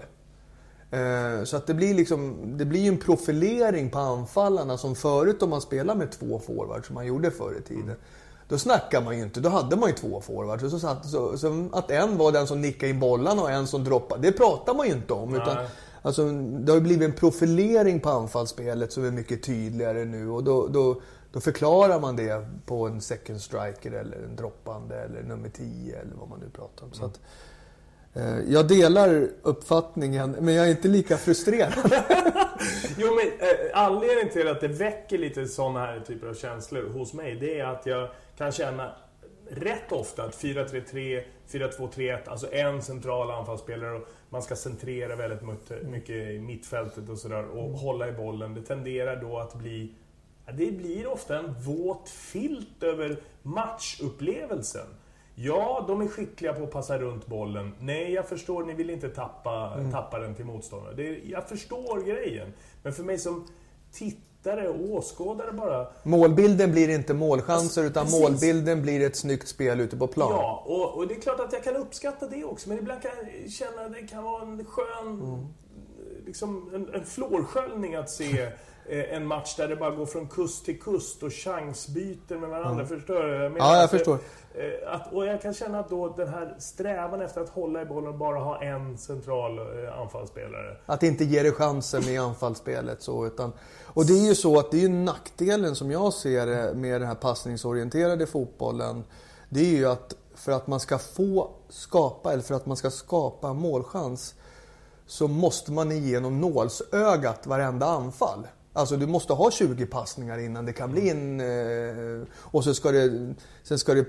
Eh, 0.92 1.44
Så 1.44 1.58
att 1.58 1.68
det 1.68 1.74
blir 1.74 1.94
liksom, 1.94 2.36
det 2.58 2.66
blir 2.66 2.88
en 2.88 2.98
profilering 2.98 3.90
på 3.90 4.00
anfallarna 4.00 4.78
som 4.78 4.96
förut 4.96 5.42
om 5.44 5.50
man 5.50 5.62
spelar 5.62 5.96
med 5.96 6.12
två 6.12 6.40
forwards 6.40 6.88
som 6.88 6.94
man 6.94 7.06
gjorde 7.06 7.32
förr 7.32 7.56
i 7.60 7.62
tiden. 7.62 7.96
Då 8.50 8.58
snackar 8.58 9.02
man 9.02 9.18
ju 9.18 9.24
inte, 9.24 9.40
då 9.40 9.50
hade 9.50 9.76
man 9.76 9.90
ju 9.90 9.96
två 9.96 10.22
forwards. 10.22 10.62
Så 10.72 10.80
så, 10.80 11.38
så 11.38 11.70
att 11.72 11.92
en 11.92 12.18
var 12.18 12.32
den 12.32 12.48
som 12.48 12.62
nickade 12.62 12.90
in 12.90 13.00
bollarna 13.00 13.42
och 13.42 13.52
en 13.52 13.68
som 13.68 13.84
droppade, 13.84 14.22
det 14.22 14.32
pratar 14.32 14.74
man 14.74 14.88
ju 14.88 14.94
inte 14.94 15.14
om. 15.14 15.36
Utan, 15.36 15.58
alltså, 16.02 16.30
det 16.32 16.72
har 16.72 16.78
ju 16.78 16.82
blivit 16.84 17.10
en 17.10 17.14
profilering 17.16 18.00
på 18.00 18.10
anfallsspelet 18.10 18.92
som 18.92 19.06
är 19.06 19.12
mycket 19.12 19.44
tydligare 19.44 20.06
nu. 20.06 20.30
Och 20.30 20.44
då, 20.44 20.68
då, 20.68 21.02
då 21.32 21.40
förklarar 21.40 22.00
man 22.00 22.16
det 22.16 22.48
på 22.66 22.88
en 22.88 23.02
second 23.02 23.42
striker 23.42 23.92
eller 23.92 24.18
en 24.18 24.36
droppande 24.36 24.96
eller 24.96 25.24
nummer 25.24 25.50
10 25.50 26.00
eller 26.00 26.16
vad 26.20 26.30
man 26.30 26.40
nu 26.40 26.50
pratar 26.50 26.86
om. 26.86 26.94
Så 26.94 27.06
att, 27.06 27.20
jag 28.48 28.68
delar 28.68 29.30
uppfattningen, 29.42 30.32
men 30.40 30.54
jag 30.54 30.66
är 30.68 30.72
inte 30.72 30.88
lika 30.88 31.18
frustrerad. 31.18 31.74
Jo, 32.98 33.08
men 33.16 33.28
eh, 33.50 33.84
anledningen 33.86 34.30
till 34.30 34.48
att 34.48 34.62
det 34.62 34.68
väcker 34.68 35.18
lite 35.18 35.48
sådana 35.48 35.80
här 35.80 36.00
typer 36.00 36.28
av 36.28 36.34
känslor 36.34 36.90
hos 36.90 37.14
mig, 37.14 37.36
det 37.36 37.60
är 37.60 37.66
att 37.66 37.86
jag 37.86 38.10
kan 38.38 38.52
känna 38.52 38.92
rätt 39.50 39.92
ofta 39.92 40.24
att 40.24 40.36
4-3-3, 40.44 41.24
4-2-3-1, 41.52 42.20
alltså 42.30 42.54
en 42.54 42.82
central 42.82 43.32
anfallsspelare 43.32 43.96
och 43.96 44.08
man 44.30 44.42
ska 44.42 44.56
centrera 44.56 45.16
väldigt 45.16 45.42
mycket- 45.84 46.30
i 46.30 46.40
mittfältet 46.40 47.10
och 47.10 47.18
sådär 47.18 47.46
och 47.46 47.70
hålla 47.72 48.08
i 48.08 48.12
bollen. 48.12 48.54
Det 48.54 48.62
tenderar 48.62 49.22
då 49.22 49.38
att 49.40 49.54
bli 49.56 49.92
det 50.54 50.72
blir 50.72 51.08
ofta 51.08 51.40
en 51.40 51.54
våt 51.54 52.10
filt 52.10 52.84
över 52.84 53.20
matchupplevelsen. 53.42 54.88
Ja, 55.40 55.86
de 55.88 56.02
är 56.02 56.08
skickliga 56.08 56.54
på 56.54 56.64
att 56.64 56.72
passa 56.72 56.98
runt 56.98 57.28
bollen. 57.28 57.72
Nej, 57.80 58.14
jag 58.14 58.28
förstår, 58.28 58.64
ni 58.64 58.74
vill 58.74 58.90
inte 58.90 59.10
tappa, 59.10 59.80
tappa 59.92 60.20
den 60.20 60.36
till 60.36 60.46
motståndare. 60.46 60.94
Det 60.94 61.08
är, 61.08 61.22
jag 61.26 61.50
förstår 61.50 62.02
grejen. 62.02 62.54
Men 62.84 62.94
för 62.94 63.04
mig 63.04 63.18
som 63.18 63.48
tittare 63.92 64.70
och 64.70 64.92
åskådare 64.92 65.52
bara... 65.52 65.88
Målbilden 66.04 66.72
blir 66.72 66.90
inte 66.90 67.14
målchanser 67.14 67.84
utan 67.84 68.06
Precis. 68.06 68.22
målbilden 68.22 68.82
blir 68.82 69.06
ett 69.06 69.16
snyggt 69.16 69.48
spel 69.48 69.80
ute 69.80 69.98
på 69.98 70.08
plan. 70.08 70.32
Ja, 70.32 70.64
och, 70.66 70.98
och 70.98 71.08
det 71.08 71.14
är 71.14 71.22
klart 71.22 71.40
att 71.40 71.54
jag 71.54 71.64
kan 71.64 71.76
uppskatta 71.76 72.28
det 72.28 72.44
också. 72.44 72.70
Men 72.70 72.78
ibland 72.78 73.02
kan 73.02 73.12
jag 73.44 73.52
känna 73.52 73.82
att 73.82 73.94
det 73.94 74.08
kan 74.08 74.24
vara 74.24 74.42
en 74.42 74.66
skön... 74.66 75.48
Liksom 76.26 76.72
en, 76.74 76.94
en 76.94 77.06
flårsköljning 77.06 77.96
att 77.96 78.10
se 78.10 78.50
en 78.90 79.26
match 79.26 79.56
där 79.56 79.68
det 79.68 79.76
bara 79.76 79.92
går 79.92 80.06
från 80.06 80.28
kust 80.28 80.66
till 80.66 80.82
kust 80.82 81.24
och 81.24 81.34
chansbyter 81.34 82.38
med 82.38 82.50
varandra. 82.50 82.86
Förstår 82.86 83.24
du? 83.24 83.38
Menar, 83.38 83.58
Ja, 83.58 83.74
jag 83.74 83.82
alltså, 83.82 83.98
förstår. 83.98 84.18
eh, 84.56 84.94
Att, 84.94 85.14
och 85.14 85.26
jag 85.26 85.42
kan 85.42 85.54
känna 85.54 85.80
att 85.80 85.90
då 85.90 86.10
den 86.18 86.28
här 86.28 86.56
strävan 86.60 87.22
efter 87.22 87.42
att 87.42 87.50
hålla 87.50 87.82
i 87.82 87.86
bollen 87.86 88.10
och 88.10 88.18
bara 88.18 88.40
ha 88.40 88.62
en 88.62 88.98
central 88.98 89.58
eh, 89.60 90.00
anfallsspelare. 90.02 90.78
Att 90.86 91.04
inte 91.04 91.24
ge 91.26 91.44
det 91.44 91.52
chansen 91.52 92.04
i 92.04 92.18
anfallsspelet. 92.18 93.02
Så, 93.02 93.26
utan, 93.28 93.54
och 93.86 94.06
det 94.06 94.14
är 94.14 94.28
ju 94.28 94.36
så 94.36 94.60
att 94.60 94.72
det 94.72 94.78
är 94.78 94.82
ju 94.82 94.90
nackdelen 94.90 95.76
som 95.76 95.92
jag 95.92 96.14
ser 96.14 96.46
det 96.46 96.74
med 96.74 97.02
den 97.02 97.08
här 97.08 97.16
passningsorienterade 97.16 98.28
fotbollen. 98.28 99.04
Det 99.50 99.60
är 99.60 99.78
ju 99.78 99.86
att 99.86 100.16
för 100.36 100.52
att 100.52 100.68
man 100.68 100.80
ska 100.80 100.98
få 100.98 101.50
skapa, 101.70 102.34
eller 102.34 102.44
för 102.44 102.56
att 102.56 102.66
man 102.66 102.78
ska 102.78 102.90
skapa 102.92 103.48
en 103.50 103.56
målchans 103.58 104.36
så 105.06 105.28
måste 105.28 105.72
man 105.72 105.92
igenom 105.92 106.42
nålsögat 106.42 107.48
varenda 107.48 107.86
anfall. 107.86 108.48
Alltså 108.78 108.98
du 108.98 109.08
måste 109.08 109.34
ha 109.34 109.52
20 109.52 109.86
passningar 109.86 110.38
innan 110.38 110.66
det 110.66 110.74
kan 110.74 110.92
bli 110.92 111.10
en... 111.10 111.40
Eh, 111.40 112.28
och 112.34 112.64
så 112.64 112.74
ska 112.74 112.92
det... 112.92 113.36
Sen 113.64 113.80
ska 113.80 113.94
det 113.94 114.06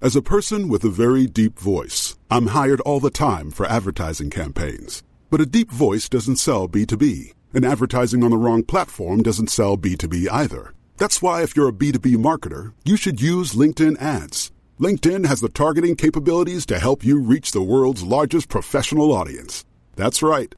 As 0.00 0.16
a 0.16 0.22
person 0.22 0.68
with 0.70 0.84
a 0.84 0.90
very 0.90 1.26
deep 1.26 1.58
voice, 1.58 2.16
I'm 2.30 2.46
hired 2.46 2.80
all 2.86 3.00
the 3.00 3.10
time 3.10 3.50
for 3.50 3.66
advertising 3.66 4.30
campaigns. 4.30 5.02
But 5.30 5.40
a 5.40 5.46
deep 5.46 5.70
voice 5.70 6.08
doesn't 6.08 6.36
sell 6.36 6.68
B2B, 6.68 7.34
and 7.52 7.64
advertising 7.64 8.24
on 8.24 8.30
the 8.30 8.36
wrong 8.36 8.62
platform 8.62 9.22
doesn't 9.22 9.50
sell 9.50 9.76
B2B 9.76 10.28
either. 10.30 10.72
That's 10.96 11.20
why 11.20 11.42
if 11.42 11.56
you're 11.56 11.68
a 11.68 11.78
B2B 11.82 12.16
marketer, 12.16 12.72
you 12.84 12.96
should 12.96 13.20
use 13.20 13.58
LinkedIn 13.58 14.00
ads. 14.00 14.52
LinkedIn 14.80 15.26
has 15.26 15.40
the 15.40 15.48
targeting 15.48 15.96
capabilities 15.96 16.64
to 16.66 16.78
help 16.78 17.04
you 17.04 17.20
reach 17.20 17.50
the 17.50 17.68
world's 17.72 18.04
largest 18.04 18.48
professional 18.48 19.12
audience. 19.12 19.64
That's 19.96 20.22
right, 20.22 20.54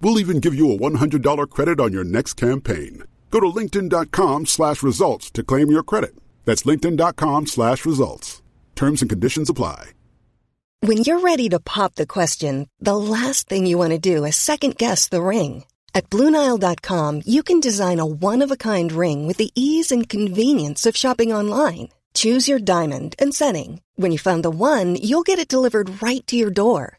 We'll 0.00 0.20
even 0.20 0.40
give 0.40 0.54
you 0.54 0.72
a 0.72 0.78
$100 0.78 1.50
credit 1.50 1.80
on 1.80 1.92
your 1.92 2.04
next 2.04 2.34
campaign. 2.34 3.02
Go 3.30 3.40
to 3.40 3.46
linkedin.com 3.46 4.46
slash 4.46 4.82
results 4.82 5.30
to 5.32 5.42
claim 5.42 5.70
your 5.70 5.82
credit. 5.82 6.14
That's 6.44 6.62
linkedin.com 6.62 7.46
slash 7.46 7.84
results. 7.84 8.42
Terms 8.74 9.02
and 9.02 9.10
conditions 9.10 9.50
apply. 9.50 9.90
When 10.80 10.98
you're 10.98 11.20
ready 11.20 11.48
to 11.48 11.58
pop 11.58 11.96
the 11.96 12.06
question, 12.06 12.68
the 12.78 12.96
last 12.96 13.48
thing 13.48 13.66
you 13.66 13.76
want 13.76 13.90
to 13.90 13.98
do 13.98 14.24
is 14.24 14.36
second 14.36 14.76
guess 14.76 15.08
the 15.08 15.20
ring. 15.20 15.64
At 15.92 16.08
Bluenile.com, 16.10 17.22
you 17.26 17.42
can 17.42 17.58
design 17.58 17.98
a 17.98 18.06
one 18.06 18.42
of 18.42 18.52
a 18.52 18.56
kind 18.56 18.92
ring 18.92 19.26
with 19.26 19.38
the 19.38 19.50
ease 19.56 19.90
and 19.90 20.08
convenience 20.08 20.86
of 20.86 20.96
shopping 20.96 21.32
online. 21.32 21.88
Choose 22.14 22.46
your 22.46 22.60
diamond 22.60 23.16
and 23.18 23.34
setting. 23.34 23.80
When 23.96 24.12
you 24.12 24.18
find 24.18 24.44
the 24.44 24.50
one, 24.50 24.94
you'll 24.94 25.26
get 25.26 25.40
it 25.40 25.48
delivered 25.48 26.00
right 26.00 26.24
to 26.28 26.36
your 26.36 26.50
door. 26.50 26.98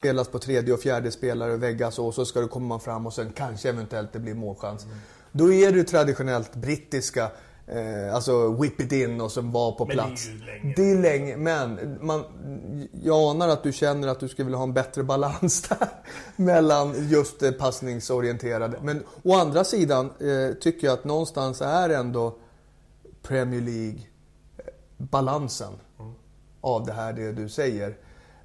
spelas 0.00 0.28
på 0.28 0.38
tredje 0.38 0.74
och 0.74 0.80
fjärde 0.80 1.10
spelare 1.10 1.56
väggas 1.56 1.98
och 1.98 2.14
så 2.14 2.24
ska 2.24 2.40
det 2.40 2.48
komma 2.48 2.78
fram 2.78 3.06
och 3.06 3.12
sen 3.12 3.32
kanske 3.32 3.68
eventuellt 3.68 4.12
det 4.12 4.18
blir 4.18 4.34
målchans. 4.34 4.86
Då 5.32 5.52
är 5.52 5.72
det 5.72 5.84
traditionellt 5.84 6.54
brittiska, 6.54 7.30
eh, 7.66 8.14
alltså 8.14 8.52
whip 8.52 8.80
it 8.80 8.92
in 8.92 9.20
och 9.20 9.32
som 9.32 9.52
var 9.52 9.72
på 9.72 9.84
Men 9.86 9.96
det 9.96 10.02
är 10.02 10.06
plats. 10.06 10.28
ju 10.28 10.38
länge. 10.44 10.74
Det 10.76 10.90
är 10.90 10.98
länge, 10.98 11.36
men 11.36 11.98
man, 12.00 12.24
jag 13.02 13.30
anar 13.30 13.48
att 13.48 13.62
du 13.62 13.72
känner 13.72 14.08
att 14.08 14.20
du 14.20 14.28
skulle 14.28 14.44
vilja 14.44 14.58
ha 14.58 14.64
en 14.64 14.72
bättre 14.72 15.02
balans 15.02 15.62
där 15.68 15.88
mellan 16.36 17.08
just 17.08 17.40
det 17.40 17.52
passningsorienterade. 17.52 18.78
Men 18.82 19.04
å 19.22 19.34
andra 19.34 19.64
sidan 19.64 20.06
eh, 20.06 20.54
tycker 20.60 20.86
jag 20.86 20.94
att 20.94 21.04
någonstans 21.04 21.60
är 21.60 21.88
ändå 21.88 22.36
Premier 23.22 23.60
League 23.60 24.00
eh, 24.58 24.64
balansen 24.96 25.72
av 26.60 26.86
det 26.86 26.92
här, 26.92 27.12
det 27.12 27.32
du 27.32 27.48
säger. 27.48 27.96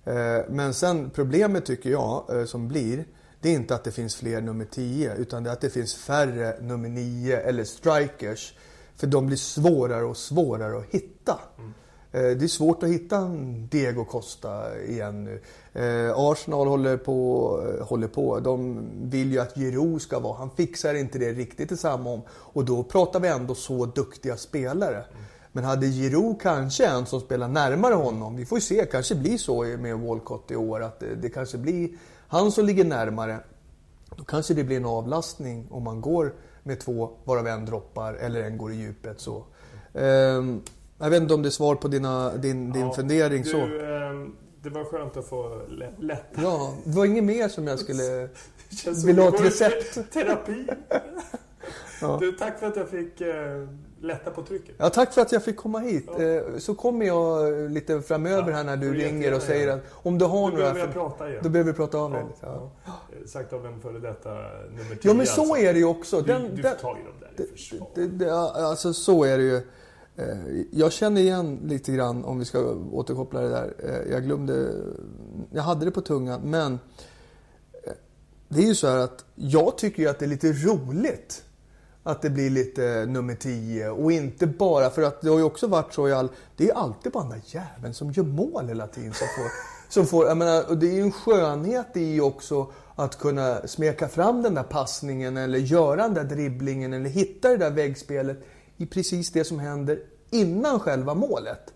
Eh, 0.06 0.42
Men 0.50 0.74
sen 0.74 1.10
problemet 1.10 1.66
tycker 1.66 1.90
jag 1.90 2.24
eh, 2.40 2.46
som 2.46 2.68
blir, 2.68 3.06
det 3.42 3.50
är 3.50 3.54
inte 3.54 3.76
att 3.76 3.84
det 3.84 3.92
finns 3.92 4.16
fler 4.16 4.42
nummer 4.42 4.66
10 4.66 5.16
utan 5.16 5.44
det 5.44 5.50
är 5.50 5.54
att 5.54 5.62
det 5.62 5.70
finns 5.70 5.96
färre 5.96 6.56
nummer 6.62 6.90
9 6.90 7.38
eller 7.40 7.64
strikers. 7.64 8.54
För 8.96 9.08
de 9.08 9.28
blir 9.28 9.38
svårare 9.38 10.06
och 10.06 10.18
svårare 10.18 10.78
att 10.78 10.86
hitta. 10.92 11.40
Eh, 12.12 12.22
Det 12.22 12.44
är 12.44 12.48
svårt 12.48 12.84
att 12.84 12.90
hitta 12.90 13.18
en 13.18 13.68
Diego 13.68 14.06
Costa 14.06 14.80
igen 14.88 15.24
nu. 15.24 15.42
Arsenal 16.16 16.68
håller 16.68 16.98
på, 16.98 17.50
håller 17.82 18.08
på. 18.08 18.40
De 18.40 18.88
vill 19.02 19.32
ju 19.32 19.40
att 19.40 19.56
Giroud 19.56 20.02
ska 20.02 20.20
vara. 20.20 20.38
Han 20.38 20.50
fixar 20.50 20.94
inte 20.94 21.20
det 21.20 21.32
riktigt 21.34 21.72
i 21.72 21.78
samma 21.78 22.10
om. 22.10 22.22
Och 22.30 22.66
då 22.66 22.84
pratar 22.84 23.20
vi 23.20 23.28
ändå 23.28 23.56
så 23.56 23.86
duktiga 23.86 24.38
spelare. 24.38 25.06
Men 25.56 25.64
hade 25.64 25.88
Giroud 25.88 26.42
kanske 26.42 26.86
en 26.86 27.06
som 27.06 27.20
spelar 27.22 27.48
närmare 27.48 27.94
honom, 27.94 28.36
vi 28.36 28.46
får 28.46 28.58
ju 28.58 28.62
se, 28.62 28.86
kanske 28.92 29.16
blir 29.16 29.38
så 29.38 29.64
med 29.64 30.00
Walcott 30.00 30.52
i 30.52 30.56
år, 30.56 30.84
att 30.84 31.00
det, 31.00 31.16
det 31.16 31.30
kanske 31.30 31.58
blir 31.58 31.90
han 32.28 32.52
som 32.52 32.66
ligger 32.66 32.86
närmare. 32.86 33.40
Då 34.16 34.24
kanske 34.24 34.54
det 34.54 34.64
blir 34.64 34.78
en 34.78 34.86
avlastning 34.86 35.68
om 35.72 35.84
man 35.84 36.02
går 36.02 36.34
med 36.64 36.80
två, 36.80 37.10
varav 37.24 37.48
en 37.48 37.66
droppar 37.66 38.14
eller 38.14 38.44
en 38.44 38.58
går 38.58 38.72
i 38.72 38.76
djupet. 38.76 39.20
Så. 39.20 39.44
Ehm, 39.94 40.62
jag 40.98 41.10
vet 41.10 41.22
inte 41.22 41.34
om 41.34 41.42
det 41.42 41.50
är 41.50 41.52
svar 41.52 41.76
på 41.76 41.88
dina, 41.88 42.38
din, 42.38 42.72
din 42.72 42.82
Ja, 42.86 42.94
fundering. 42.94 43.44
du, 43.44 43.50
så. 43.50 43.58
ehm, 43.58 44.36
det 44.62 44.70
var 44.70 44.84
skönt 44.84 45.18
att 45.18 45.26
få 45.28 45.62
lä- 45.70 45.94
lätta. 46.00 46.42
Ja, 46.42 46.74
det 46.84 46.92
var 46.98 47.06
inget 47.06 47.24
mer 47.24 47.48
som 47.48 47.68
jag 47.68 47.80
skulle 47.80 48.30
vilja 49.06 49.24
ha 49.24 49.30
ett 49.36 49.46
recept. 49.46 50.14
Terapi. 50.14 50.68
Ja. 52.02 52.18
Du, 52.20 52.32
tack 52.32 52.60
för 52.60 52.68
att 52.68 52.76
jag 52.76 52.90
fick 52.90 53.22
eh, 53.22 53.68
lätta 54.02 54.32
på 54.32 54.42
trycket. 54.44 54.76
Ja, 54.78 54.90
tack 54.90 55.14
för 55.14 55.22
att 55.22 55.32
jag 55.32 55.44
fick 55.44 55.58
komma 55.58 55.80
hit. 55.80 56.10
Eh, 56.20 56.58
Så 56.58 56.76
kommer 56.76 57.06
jag 57.06 57.54
lite 57.72 58.02
framöver 58.02 58.52
här 58.52 58.64
när 58.64 58.78
du 58.78 58.88
får 58.88 58.94
ringer 58.96 59.34
och 59.36 59.42
säger 59.42 59.68
att 59.68 59.82
om 59.92 60.18
du 60.18 60.26
har 60.26 60.52
Då 60.52 60.58
några... 60.58 60.74
behöver 60.74 60.94
prata 60.94 61.30
igen. 61.30 61.40
Då 61.44 61.50
behöver 61.50 61.72
vi 61.72 61.78
prata 61.78 61.98
av 61.98 62.12
Ja, 62.12 62.18
dig. 62.18 62.26
Ja. 62.42 62.72
ja. 62.86 62.92
Eh, 63.22 63.28
Sagt 63.28 63.54
av 63.54 63.66
en 63.66 63.82
före 63.82 64.00
detta 64.00 64.30
nummer 64.30 64.96
10. 64.96 65.00
Ja, 65.02 65.14
men 65.14 65.26
så 65.26 65.42
alltså. 65.42 65.58
är 65.58 65.74
det 65.74 65.80
ju 65.80 65.86
också. 65.86 66.22
Du, 66.22 66.34
Den- 66.34 66.56
du 66.56 66.62
den- 66.62 66.78
tar 66.78 66.98
ju 66.98 67.04
dem 67.04 67.14
där 67.38 67.44
i 67.46 67.48
försvar. 67.48 67.88
Det, 67.96 68.08
det, 68.08 68.34
alltså 68.42 68.94
så 68.94 69.24
är 69.24 69.38
det 69.38 69.44
ju. 69.44 69.56
Eh, 70.18 70.38
Jag 70.72 70.92
känner 70.92 71.22
igen 71.22 71.60
lite 71.64 71.92
grann, 71.92 72.26
om 72.26 72.40
vi 72.40 72.46
ska 72.46 72.60
återkoppla 72.92 73.42
det 73.42 73.50
där. 73.50 73.74
Eh, 73.80 74.12
Jag 74.12 74.24
glömde, 74.24 74.72
jag 75.52 75.64
hade 75.64 75.86
det 75.86 75.92
på 75.92 76.02
tungan, 76.02 76.42
men 76.44 76.80
eh, 77.84 77.92
det 78.50 78.62
är 78.62 78.68
ju 78.68 78.76
så 78.76 78.88
här 78.88 78.98
att 78.98 79.26
jag 79.36 79.78
tycker 79.78 80.04
ju 80.04 80.10
att 80.10 80.20
det 80.20 80.26
är 80.26 80.30
lite 80.30 80.52
roligt 80.52 81.45
att 82.08 82.22
det 82.22 82.30
blir 82.30 82.50
lite 82.50 83.06
nummer 83.06 83.36
10 83.36 83.90
och 83.90 84.12
inte 84.12 84.48
bara 84.48 84.90
för 84.90 85.02
att 85.02 85.22
det 85.22 85.30
har 85.30 85.38
ju 85.38 85.44
också 85.44 85.68
varit 85.68 85.94
så 85.94 86.08
i 86.08 86.14
all... 86.14 86.30
Det 86.58 86.70
är 86.70 86.74
alltid 86.74 87.12
bara 87.12 87.24
den 87.24 87.32
där 87.32 87.42
jäveln 87.46 87.94
som 87.94 88.12
gör 88.12 88.24
mål 88.24 88.68
hela 88.68 88.88
tiden 88.88 89.14
som 89.14 89.28
får... 89.28 89.52
Som 89.90 90.08
får 90.08 90.26
jag 90.28 90.38
menar, 90.38 90.70
och 90.70 90.78
det 90.78 90.88
är 90.88 90.94
ju 90.94 91.02
en 91.02 91.12
skönhet 91.12 91.88
i 91.94 92.22
också 92.22 92.72
att 92.96 93.20
kunna 93.20 93.68
smeka 93.68 94.08
fram 94.08 94.42
den 94.42 94.54
där 94.54 94.64
passningen 94.64 95.38
eller 95.38 95.58
göra 95.58 95.96
den 96.02 96.14
där 96.14 96.24
dribblingen 96.24 96.94
eller 96.94 97.10
hitta 97.10 97.50
det 97.50 97.58
där 97.58 97.72
väggspelet 97.72 98.46
i 98.78 98.86
precis 98.86 99.32
det 99.32 99.44
som 99.44 99.60
händer 99.60 100.00
innan 100.30 100.80
själva 100.80 101.14
målet. 101.14 101.74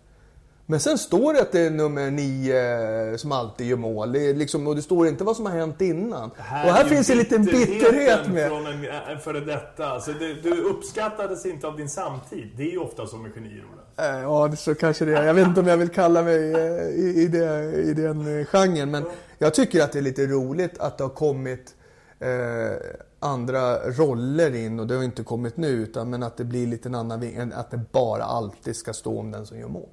Men 0.69 0.79
sen 0.79 0.97
står 0.97 1.34
det 1.34 1.41
att 1.41 1.51
det 1.51 1.60
är 1.62 1.69
nummer 1.69 2.12
9 2.12 3.17
som 3.17 3.32
alltid 3.32 3.67
gör 3.67 3.77
mål. 3.77 4.12
Det 4.12 4.34
liksom, 4.34 4.67
och 4.67 4.75
det 4.75 4.82
står 4.82 5.08
inte 5.08 5.23
vad 5.23 5.36
som 5.36 5.45
har 5.45 5.53
hänt 5.53 5.82
innan. 5.82 6.29
och 6.29 6.38
här 6.38 6.79
är 6.79 6.84
ju 6.84 6.89
finns 6.89 7.10
en 7.10 7.17
liten 7.17 7.45
bitterhet 7.45 8.27
med. 8.27 8.49
från 8.49 8.67
en, 8.67 8.86
en 8.86 9.19
före 9.19 9.39
detta. 9.39 9.86
Alltså, 9.89 10.12
du, 10.12 10.34
du 10.41 10.62
uppskattades 10.62 11.45
inte 11.45 11.67
av 11.67 11.77
din 11.77 11.89
samtid. 11.89 12.51
Det 12.58 12.63
är 12.63 12.71
ju 12.71 12.77
ofta 12.77 13.08
så 13.08 13.17
med 13.17 13.34
genier. 13.34 13.63
Eh, 13.97 14.05
Ja, 14.05 14.55
så 14.55 14.75
kanske 14.75 15.05
det 15.05 15.17
är. 15.17 15.23
Jag 15.23 15.34
vet 15.34 15.47
inte 15.47 15.60
om 15.60 15.67
jag 15.67 15.77
vill 15.77 15.89
kalla 15.89 16.21
mig 16.21 16.53
eh, 16.53 16.88
i, 16.88 17.13
i, 17.17 17.27
det, 17.27 17.73
i 17.73 17.93
den 17.93 18.39
eh, 18.39 18.45
genren. 18.45 18.91
Men 18.91 19.03
jag 19.38 19.53
tycker 19.53 19.84
att 19.84 19.91
det 19.91 19.99
är 19.99 20.03
lite 20.03 20.25
roligt 20.25 20.79
att 20.79 20.97
det 20.97 21.03
har 21.03 21.10
kommit 21.10 21.75
eh, 22.19 22.77
andra 23.19 23.77
roller 23.89 24.55
in. 24.55 24.79
Och 24.79 24.88
det 24.88 24.95
har 24.95 25.03
inte 25.03 25.23
kommit 25.23 25.58
nu, 25.58 25.67
utan 25.69 26.10
men 26.10 26.23
att 26.23 26.38
det 26.38 26.43
blir 26.43 26.67
lite 26.67 26.89
en 26.89 26.95
annan 26.95 27.19
vinkel. 27.19 27.53
Att 27.53 27.71
det 27.71 27.82
bara 27.91 28.23
alltid 28.23 28.75
ska 28.75 28.93
stå 28.93 29.19
om 29.19 29.32
den 29.32 29.45
som 29.45 29.60
gör 29.60 29.67
mål. 29.67 29.89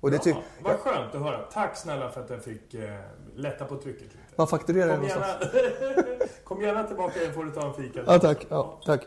Och 0.00 0.10
det 0.10 0.18
ty- 0.18 0.30
Ja, 0.30 0.42
vad 0.62 0.78
skönt 0.78 1.14
att 1.14 1.20
höra. 1.22 1.38
Tack 1.38 1.76
snälla 1.76 2.10
för 2.10 2.20
att 2.24 2.30
jag 2.30 2.44
fick 2.44 2.74
eh, 2.74 2.98
lätta 3.36 3.64
på 3.64 3.76
trycket 3.76 4.02
lite. 4.02 4.16
Vad 4.36 4.50
fakturerar 4.50 4.88
jag 4.88 4.96
Kom 4.98 5.08
någonstans? 5.08 5.54
gärna, 5.54 6.26
kom 6.44 6.62
gärna 6.62 6.84
tillbaka 6.84 7.20
igen 7.20 7.34
får 7.34 7.44
du 7.44 7.50
ta 7.50 7.66
en 7.68 7.74
fika. 7.74 8.00
Ja, 8.06 8.18
tack. 8.18 8.46
Ja, 8.48 8.80
tack. 8.86 9.00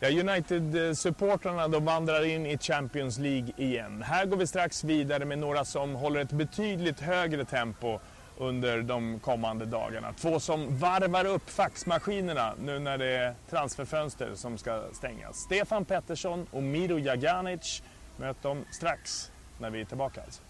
Ja, 0.00 0.08
United-supportrarna 0.10 1.68
de 1.68 1.84
vandrar 1.84 2.24
in 2.24 2.46
i 2.46 2.58
Champions 2.58 3.18
League 3.18 3.52
igen. 3.56 4.02
Här 4.02 4.26
går 4.26 4.36
vi 4.36 4.46
strax 4.46 4.84
vidare 4.84 5.24
med 5.24 5.38
några 5.38 5.64
som 5.64 5.94
håller 5.94 6.20
ett 6.20 6.32
betydligt 6.32 7.00
högre 7.00 7.44
tempo 7.44 7.98
under 8.38 8.82
de 8.82 9.18
kommande 9.18 9.64
dagarna. 9.64 10.12
Två 10.12 10.40
som 10.40 10.78
varvar 10.78 11.24
upp 11.24 11.50
faxmaskinerna 11.50 12.54
nu 12.60 12.78
när 12.78 12.98
det 12.98 13.06
är 13.06 13.34
transferfönster 13.50 14.30
som 14.34 14.58
ska 14.58 14.82
stängas. 14.92 15.36
Stefan 15.36 15.84
Pettersson 15.84 16.46
och 16.50 16.62
Miro 16.62 16.98
Jaganic 16.98 17.82
möter 18.16 18.48
dem 18.48 18.64
strax 18.70 19.30
när 19.58 19.70
vi 19.70 19.80
är 19.80 19.84
tillbaka 19.84 20.20
alltså. 20.22 20.42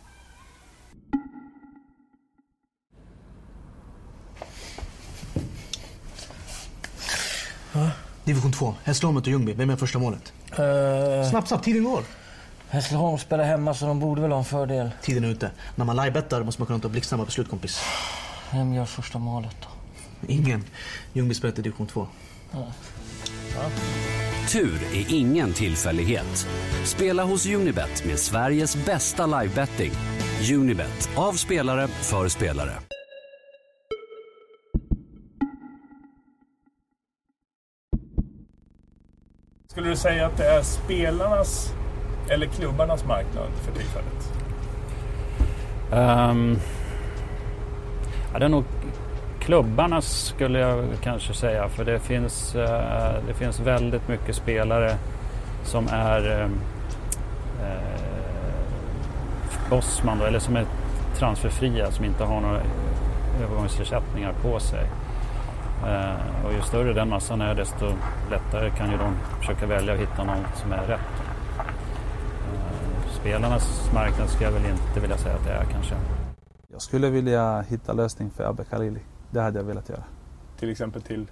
Division 8.24 8.53
2. 8.53 8.74
Hässleholm 8.85 9.14
möter 9.14 9.31
Ljungby. 9.31 9.53
Vem 9.53 9.70
är 9.70 9.77
första 9.77 9.98
målet? 9.98 10.33
Uh, 10.50 11.31
Snabbt, 11.31 11.48
snabbt. 11.48 11.64
Tiden 11.64 11.85
går. 11.85 12.03
Hässleholm 12.68 13.18
spelar 13.18 13.44
hemma 13.44 13.74
så 13.74 13.87
de 13.87 14.00
borde 14.00 14.20
väl 14.20 14.31
ha 14.31 14.38
en 14.38 14.44
fördel. 14.44 14.90
Tiden 15.03 15.24
är 15.24 15.29
ute. 15.29 15.50
När 15.77 15.85
man 15.85 15.96
livebettar 15.96 16.42
måste 16.42 16.61
man 16.61 16.66
kunna 16.66 16.79
ta 16.79 16.88
blixtsnabba 16.88 17.24
beslut, 17.24 17.50
kompis. 17.50 17.81
Vem 18.53 18.74
gör 18.74 18.85
första 18.85 19.18
målet 19.18 19.57
då? 19.61 19.68
Ingen. 20.33 20.64
Ljungby 21.12 21.35
spelar 21.35 21.55
till 21.55 21.64
division 21.64 21.87
2. 21.87 22.07
Ja. 22.53 22.66
Tur 24.53 24.83
är 24.95 25.15
ingen 25.15 25.53
tillfällighet. 25.53 26.49
Spela 26.85 27.25
hos 27.25 27.47
Unibet 27.47 28.05
med 28.05 28.19
Sveriges 28.19 28.87
bästa 28.87 29.27
livebetting. 29.27 29.93
Unibet, 30.55 31.11
av 31.17 31.33
spelare 31.33 31.89
för 31.89 32.29
spelare. 32.29 32.73
Skulle 39.67 39.89
du 39.89 39.97
säga 39.97 40.27
att 40.27 40.37
det 40.37 40.45
är 40.45 40.63
spelarnas 40.63 41.73
eller 42.31 42.47
klubbarnas 42.47 43.05
marknad 43.05 43.51
för 43.63 43.73
tillfället? 43.73 44.33
Um, 45.93 46.59
ja, 48.33 48.39
det 48.39 48.45
är 48.45 48.49
nog 48.49 48.65
klubbarnas 49.45 50.07
skulle 50.07 50.59
jag 50.59 50.85
kanske 51.03 51.35
säga 51.35 51.69
för 51.69 51.85
det 51.85 51.99
finns, 52.01 52.55
eh, 52.55 53.15
det 53.27 53.35
finns 53.35 53.61
väldigt 53.61 54.09
mycket 54.09 54.37
spelare 54.37 54.97
som 55.65 55.89
är 55.89 56.31
eh, 56.31 56.45
eh, 57.67 58.05
Bosman 59.71 60.19
då, 60.19 60.25
eller 60.25 60.39
som 60.39 60.57
är 60.57 60.67
transferfria 61.15 61.91
som 61.91 62.05
inte 62.05 62.25
har 62.25 62.41
några 62.41 62.61
övergångsersättningar 63.43 64.33
på 64.43 64.61
sig. 64.61 64.87
Eh, 65.87 66.47
och 66.47 66.53
ju 66.53 66.61
större 66.63 66.93
den 66.93 67.09
massan 67.09 67.41
är 67.41 67.55
desto 67.55 67.87
lättare 68.31 68.71
kan 68.71 68.91
ju 68.91 68.97
de 68.97 69.15
försöka 69.41 69.67
välja 69.67 69.93
och 69.93 69.99
hitta 69.99 70.25
någon 70.25 70.45
som 70.55 70.73
är 70.73 70.87
rätt. 70.87 71.01
Spelarnas 73.21 73.91
marknad 73.95 74.29
skulle 74.29 74.45
jag 74.45 74.53
väl 74.53 74.71
inte 74.71 75.01
vilja 75.01 75.17
säga 75.17 75.35
att 75.35 75.45
det 75.45 75.53
är 75.53 75.65
kanske. 75.65 75.95
Jag 76.73 76.83
skulle 76.83 77.11
vilja 77.11 77.61
hitta 77.61 77.93
lösning 77.93 78.31
för 78.31 78.45
Abbe 78.45 78.65
Khalili. 78.65 79.01
Det 79.35 79.40
hade 79.40 79.59
jag 79.59 79.64
velat 79.64 79.88
göra. 79.88 80.03
Till 80.59 80.70
exempel 80.70 81.03
till? 81.03 81.27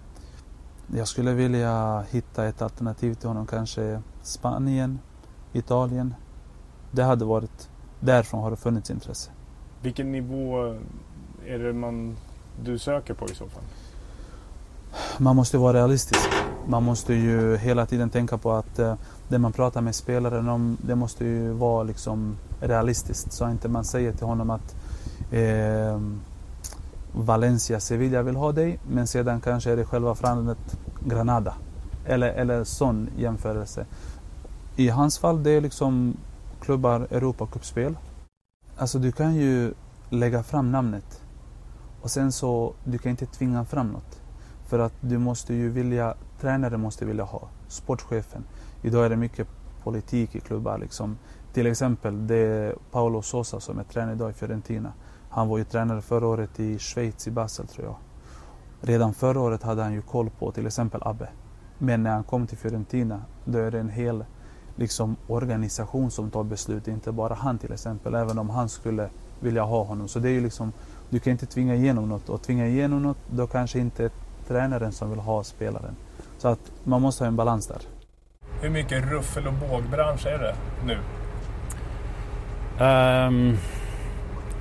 Jag 0.97 1.09
skulle 1.09 1.33
vilja 1.33 2.01
hitta 2.11 2.47
ett 2.47 2.63
alternativ 2.63 3.15
till 3.15 3.29
honom. 3.29 3.47
Kanske 3.47 4.03
Spanien, 4.23 4.99
Italien. 5.53 6.15
Det 6.91 7.03
hade 7.03 7.25
varit... 7.25 7.69
Därifrån 8.01 8.43
har 8.43 8.51
det 8.51 8.57
funnits 8.57 8.91
intresse. 8.91 9.31
Vilken 9.83 10.13
nivå 10.13 10.77
är 11.47 11.59
det 11.59 11.73
man, 11.73 12.17
du 12.65 12.79
söker 12.79 13.15
på 13.15 13.27
i 13.27 13.35
så 13.35 13.49
fall? 13.49 13.63
Man 15.19 15.37
måste 15.37 15.59
vara 15.59 15.73
realistisk. 15.73 16.29
Man 16.67 16.83
måste 16.83 17.15
ju 17.15 17.57
hela 17.57 17.87
tiden 17.87 18.11
tänka 18.11 18.39
på 18.39 18.53
att 18.53 18.79
eh, 18.79 18.95
det 19.29 19.39
man 19.39 19.53
pratar 19.53 19.81
med 19.81 19.95
spelaren 19.95 20.49
om, 20.49 20.77
det 20.87 20.95
måste 20.95 21.25
ju 21.25 21.53
vara 21.53 21.83
liksom 21.83 22.37
realistiskt. 22.61 23.33
Så 23.33 23.51
inte 23.51 23.69
man 23.69 23.85
säger 23.85 24.13
till 24.13 24.27
honom 24.27 24.51
att 24.51 24.77
eh, 25.31 26.01
Valencia, 27.13 27.81
Sevilla 27.81 28.23
vill 28.23 28.37
ha 28.37 28.53
dig, 28.53 28.79
men 28.89 29.07
sedan 29.07 29.41
kanske 29.41 29.71
är 29.73 29.77
det 29.77 29.85
själva 29.85 30.15
förhandlandet 30.15 30.79
Granada. 31.01 31.55
Eller, 32.07 32.29
eller 32.29 32.65
sån 32.65 33.09
jämförelse. 33.17 33.87
I 34.77 34.89
hans 34.89 35.19
fall, 35.19 35.43
det 35.43 35.51
är 35.51 35.61
liksom 35.61 36.17
klubbar, 36.61 37.07
Europacupspel. 37.11 37.97
Alltså 38.77 38.99
du 38.99 39.13
kan 39.13 39.35
ju 39.35 39.75
lägga 40.11 40.43
fram 40.43 40.73
namnet 40.73 41.23
och 42.03 42.11
sen 42.11 42.33
så, 42.33 42.75
du 42.85 42.99
kan 42.99 43.11
inte 43.11 43.27
tvinga 43.27 43.65
fram 43.65 43.89
något. 43.89 44.21
För 44.67 44.79
att 44.79 44.93
du 45.01 45.19
måste 45.19 45.55
ju 45.55 45.69
vilja, 45.69 46.15
tränare 46.41 46.77
måste 46.77 47.05
vilja 47.05 47.25
ha, 47.25 47.49
sportchefen. 47.69 48.45
Idag 48.83 49.05
är 49.05 49.11
det 49.11 49.17
mycket 49.17 49.49
politik 49.85 50.35
i 50.35 50.41
klubbar. 50.41 50.79
Liksom. 50.79 51.19
Till 51.53 51.67
exempel 51.67 52.27
det 52.27 52.37
är 52.37 52.75
Paolo 52.91 53.23
Sosa 53.23 53.61
som 53.61 53.79
är 53.79 53.85
tränare 53.85 54.15
idag 54.15 54.31
i 54.31 54.33
Fiorentina. 54.33 54.93
Han 55.35 55.49
var 55.49 55.59
ju 55.59 55.65
tränare 55.65 56.03
förra 56.03 56.27
året 56.27 56.61
i 56.61 56.79
Schweiz, 56.79 57.27
i 57.27 57.31
Basel 57.31 57.67
tror 57.67 57.87
jag. 57.87 57.97
Redan 58.81 59.15
förra 59.15 59.41
året 59.41 59.63
hade 59.63 59.83
han 59.83 59.93
ju 59.93 60.03
koll 60.03 60.31
på 60.31 60.53
till 60.53 60.67
exempel 60.67 61.01
Abbe. 61.05 61.29
Men 61.79 62.03
när 62.03 62.11
han 62.11 62.25
kom 62.25 62.47
till 62.47 62.59
Fiorentina, 62.59 63.23
då 63.45 63.59
är 63.59 63.71
det 63.71 63.81
en 63.81 63.89
hel 63.89 64.25
liksom, 64.77 65.17
organisation 65.27 66.11
som 66.11 66.31
tar 66.31 66.45
beslut, 66.45 66.89
inte 66.89 67.13
bara 67.13 67.35
han 67.35 67.59
till 67.59 67.73
exempel, 67.73 68.15
även 68.15 68.39
om 68.39 68.51
han 68.51 68.69
skulle 68.69 69.09
vilja 69.41 69.63
ha 69.63 69.85
honom. 69.85 70.09
Så 70.09 70.19
det 70.19 70.29
är 70.29 70.33
ju 70.33 70.41
liksom, 70.41 70.73
du 71.11 71.21
kan 71.21 71.31
inte 71.31 71.47
tvinga 71.47 71.75
igenom 71.75 72.09
något 72.09 72.29
och 72.29 72.43
tvinga 72.43 72.67
igenom 72.67 73.03
något, 73.03 73.19
då 73.31 73.47
kanske 73.47 73.79
inte 73.79 74.11
tränaren 74.49 74.93
som 74.93 75.11
vill 75.11 75.21
ha 75.21 75.45
spelaren. 75.45 75.97
Så 76.39 76.49
att 76.49 76.73
man 76.85 77.03
måste 77.03 77.25
ha 77.25 77.29
en 77.29 77.37
balans 77.37 77.67
där. 77.67 77.83
Hur 78.61 78.71
mycket 78.71 79.05
ruffel 79.05 79.47
och 79.47 79.53
bågbransch 79.53 80.27
är 80.27 80.39
det 80.39 80.55
nu? 80.85 80.99
Um, 82.85 83.59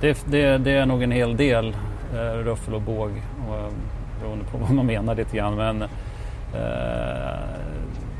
det, 0.02 0.24
det, 0.26 0.58
det, 0.58 0.70
är 0.70 0.86
nog 0.86 1.02
en 1.02 1.10
hel 1.10 1.36
del 1.36 1.76
eh, 2.14 2.38
ruffel 2.38 2.74
och 2.74 2.82
båg 2.82 3.10
och, 3.48 3.56
eh, 3.56 3.72
beroende 4.20 4.44
på 4.44 4.58
vad 4.58 4.70
man 4.70 4.86
menar 4.86 5.14
lite 5.14 5.36
grann. 5.36 5.54
Men 5.54 5.82
eh, 5.82 5.88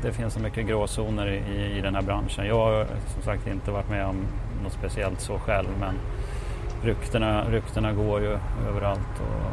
det 0.01 0.11
finns 0.11 0.33
så 0.33 0.39
mycket 0.39 0.67
gråzoner 0.67 1.27
i, 1.27 1.77
i 1.77 1.81
den 1.81 1.95
här 1.95 2.01
branschen. 2.01 2.45
Jag 2.45 2.55
har 2.55 2.85
som 3.13 3.23
sagt 3.23 3.47
inte 3.47 3.71
varit 3.71 3.89
med 3.89 4.05
om 4.05 4.15
något 4.63 4.73
speciellt 4.73 5.21
så 5.21 5.39
själv 5.39 5.67
men 5.79 5.95
ryktena, 6.83 7.43
ryktena 7.49 7.93
går 7.93 8.21
ju 8.21 8.37
överallt. 8.69 9.19
Och 9.19 9.51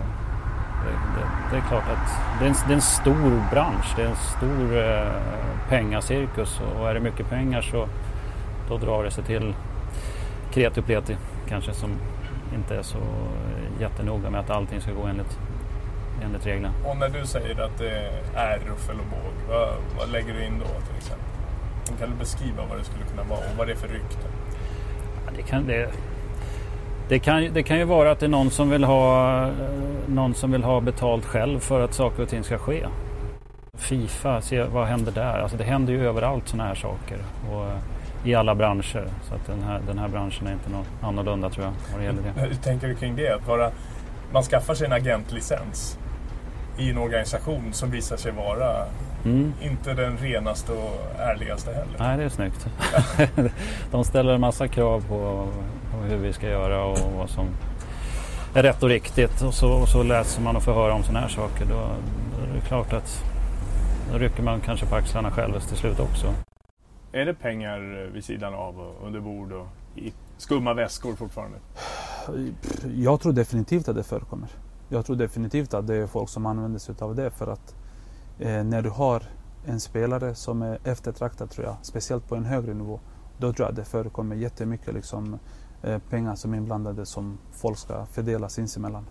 det, 0.85 0.91
det, 0.91 1.27
det 1.51 1.57
är 1.57 1.69
klart 1.69 1.85
att 1.89 2.41
det 2.41 2.45
är, 2.45 2.49
en, 2.49 2.55
det 2.67 2.73
är, 2.73 2.77
en, 2.77 2.83
stor 2.83 3.51
bransch, 3.51 3.93
det 3.97 4.03
är 4.03 4.07
en 4.07 4.17
stor 4.17 4.79
eh, 4.79 5.13
pengacirkus 5.69 6.61
och 6.79 6.91
är 6.91 6.95
det 6.95 7.01
mycket 7.01 7.29
pengar 7.31 7.63
så 7.63 7.89
då 8.69 8.79
drar 8.79 9.05
det 9.05 9.11
sig 9.11 9.25
till 9.25 9.55
kreti 10.53 10.81
och 10.81 10.85
pleti 10.85 11.17
kanske 11.49 11.73
som 11.73 11.91
inte 12.55 12.77
är 12.77 12.83
så 12.83 12.99
jättenoga 13.81 14.31
med 14.31 14.41
att 14.41 14.51
allting 14.51 14.81
ska 14.81 14.93
gå 14.93 15.03
enligt, 15.03 15.39
enligt 16.25 16.47
reglerna. 16.47 16.73
Och 16.87 16.97
när 16.97 17.09
du 17.09 17.27
säger 17.27 17.61
att 17.61 17.79
det 17.79 18.11
är 18.35 18.59
ruffel 18.59 18.97
och 19.01 19.07
båg, 19.11 19.33
vad, 19.49 19.69
vad 19.99 20.13
lägger 20.13 20.35
du 20.35 20.45
in 20.45 20.59
då 20.59 20.67
till 20.67 20.97
exempel? 20.97 21.27
Kan 21.99 22.11
du 22.11 22.17
beskriva 22.17 22.67
vad 22.69 22.79
det 22.79 22.85
skulle 22.85 23.05
kunna 23.05 23.23
vara 23.23 23.39
och 23.39 23.57
vad 23.59 23.67
det 23.67 23.73
är 23.73 23.77
för 23.77 23.89
rykten? 23.89 24.31
Ja, 25.27 25.33
det, 25.37 25.43
kan, 25.43 25.67
det, 25.67 25.91
det, 27.09 27.19
kan, 27.19 27.53
det 27.53 27.63
kan 27.63 27.79
ju 27.79 27.85
vara 27.85 28.11
att 28.11 28.19
det 28.19 28.27
är 28.27 28.31
någon 28.31 28.51
som, 28.51 28.71
vill 28.71 28.85
ha, 28.85 29.51
någon 30.07 30.35
som 30.35 30.53
vill 30.53 30.65
ha 30.65 30.81
betalt 30.81 31.25
själv 31.25 31.61
för 31.61 31.81
att 31.81 31.95
saker 31.95 32.23
och 32.23 32.29
ting 32.29 32.45
ska 32.45 32.59
ske. 32.59 32.87
Fifa, 33.79 34.41
se 34.41 34.63
vad 34.63 34.87
händer 34.87 35.13
där? 35.13 35.39
Alltså 35.39 35.57
det 35.57 35.65
händer 35.65 35.93
ju 35.93 36.09
överallt 36.09 36.49
sådana 36.49 36.69
här 36.69 36.75
saker. 36.75 37.19
Och, 37.51 37.67
i 38.25 38.35
alla 38.35 38.55
branscher. 38.55 39.09
Så 39.29 39.35
att 39.35 39.47
den, 39.47 39.63
här, 39.63 39.81
den 39.87 39.99
här 39.99 40.09
branschen 40.09 40.47
är 40.47 40.53
inte 40.53 40.71
något 40.71 40.87
annorlunda 41.03 41.51
tror 41.51 41.65
jag 41.65 41.73
vad 41.93 42.01
det 42.01 42.05
gäller 42.05 42.23
det. 42.23 42.41
Hur 42.41 42.55
tänker 42.55 42.89
du 42.89 42.95
kring 42.95 43.17
det? 43.17 43.35
Att 43.35 43.47
vara, 43.47 43.71
man 44.33 44.43
skaffar 44.43 44.75
sig 44.75 44.87
en 44.87 44.93
agentlicens 44.93 45.99
i 46.79 46.91
en 46.91 46.99
organisation 46.99 47.73
som 47.73 47.91
visar 47.91 48.17
sig 48.17 48.33
vara 48.33 48.87
mm. 49.25 49.53
inte 49.63 49.95
den 49.95 50.17
renaste 50.17 50.73
och 50.73 51.21
ärligaste 51.21 51.71
heller. 51.71 51.97
Nej, 51.99 52.17
det 52.17 52.25
är 52.25 52.29
snyggt. 52.29 52.67
De 53.91 54.05
ställer 54.05 54.33
en 54.33 54.41
massa 54.41 54.69
krav 54.69 55.01
på, 55.09 55.49
på, 55.91 55.97
hur 55.97 56.17
vi 56.17 56.33
ska 56.33 56.49
göra 56.49 56.85
och 56.85 56.99
vad 57.19 57.31
som 57.31 57.47
är 58.55 58.63
rätt 58.63 58.83
och 58.83 58.89
riktigt. 58.89 59.43
Och 59.43 59.55
så, 59.55 59.73
och 59.73 59.89
så 59.89 60.03
läser 60.03 60.43
man 60.43 60.57
och 60.57 60.63
får 60.63 60.73
höra 60.73 60.95
om 60.95 61.03
sådana 61.03 61.21
här 61.21 61.29
saker. 61.29 61.65
Då, 61.65 61.75
då 62.37 62.51
är 62.51 62.55
det 62.55 62.67
klart 62.69 62.93
att 62.93 63.25
då 64.13 64.19
rycker 64.19 64.43
man 64.43 64.61
kanske 64.61 64.87
på 64.87 64.95
axlarna 64.95 65.31
själv 65.31 65.61
till 65.61 65.77
slut 65.77 66.01
också. 66.01 66.35
Är 67.13 67.25
det 67.27 67.35
pengar 67.35 68.11
vid 68.13 68.25
sidan 68.25 68.55
av 68.55 68.81
och 68.81 69.07
under 69.07 69.21
bord 69.21 69.53
och 69.53 69.67
i 69.95 70.13
skumma 70.37 70.75
väskor 70.75 71.15
fortfarande? 71.15 71.59
Jag 72.97 73.21
tror 73.21 73.33
definitivt 73.33 73.89
att 73.89 73.97
det 73.97 74.03
förekommer. 74.03 74.49
Jag 74.89 75.07
tror 75.07 75.17
definitivt 75.17 75.75
att 75.75 75.87
det 75.87 75.97
är 75.97 76.07
folk 76.07 76.29
som 76.29 76.47
använder 76.47 76.79
sig 76.79 76.95
av 76.99 77.15
det 77.15 77.31
för 77.31 77.47
att 77.53 77.75
eh, 78.39 78.65
när 78.65 78.83
du 78.83 78.91
har 78.91 79.23
en 79.67 79.81
spelare 79.81 80.35
som 80.35 80.63
är 80.63 80.79
eftertraktad 80.85 81.51
tror 81.51 81.67
jag, 81.67 81.77
speciellt 81.83 82.29
på 82.29 82.37
en 82.37 82.45
högre 82.45 82.75
nivå, 82.75 83.01
då 83.39 83.53
tror 83.53 83.65
jag 83.67 83.71
att 83.71 83.77
det 83.77 83.85
förekommer 83.85 84.37
jättemycket 84.37 84.95
liksom, 84.95 85.39
eh, 85.83 85.99
pengar 85.99 86.35
som 86.35 86.53
är 86.53 86.57
inblandade 86.57 87.07
som 87.07 87.39
folk 87.53 87.79
ska 87.79 88.07
fördela 88.07 88.49
sinsemellan. 88.49 89.07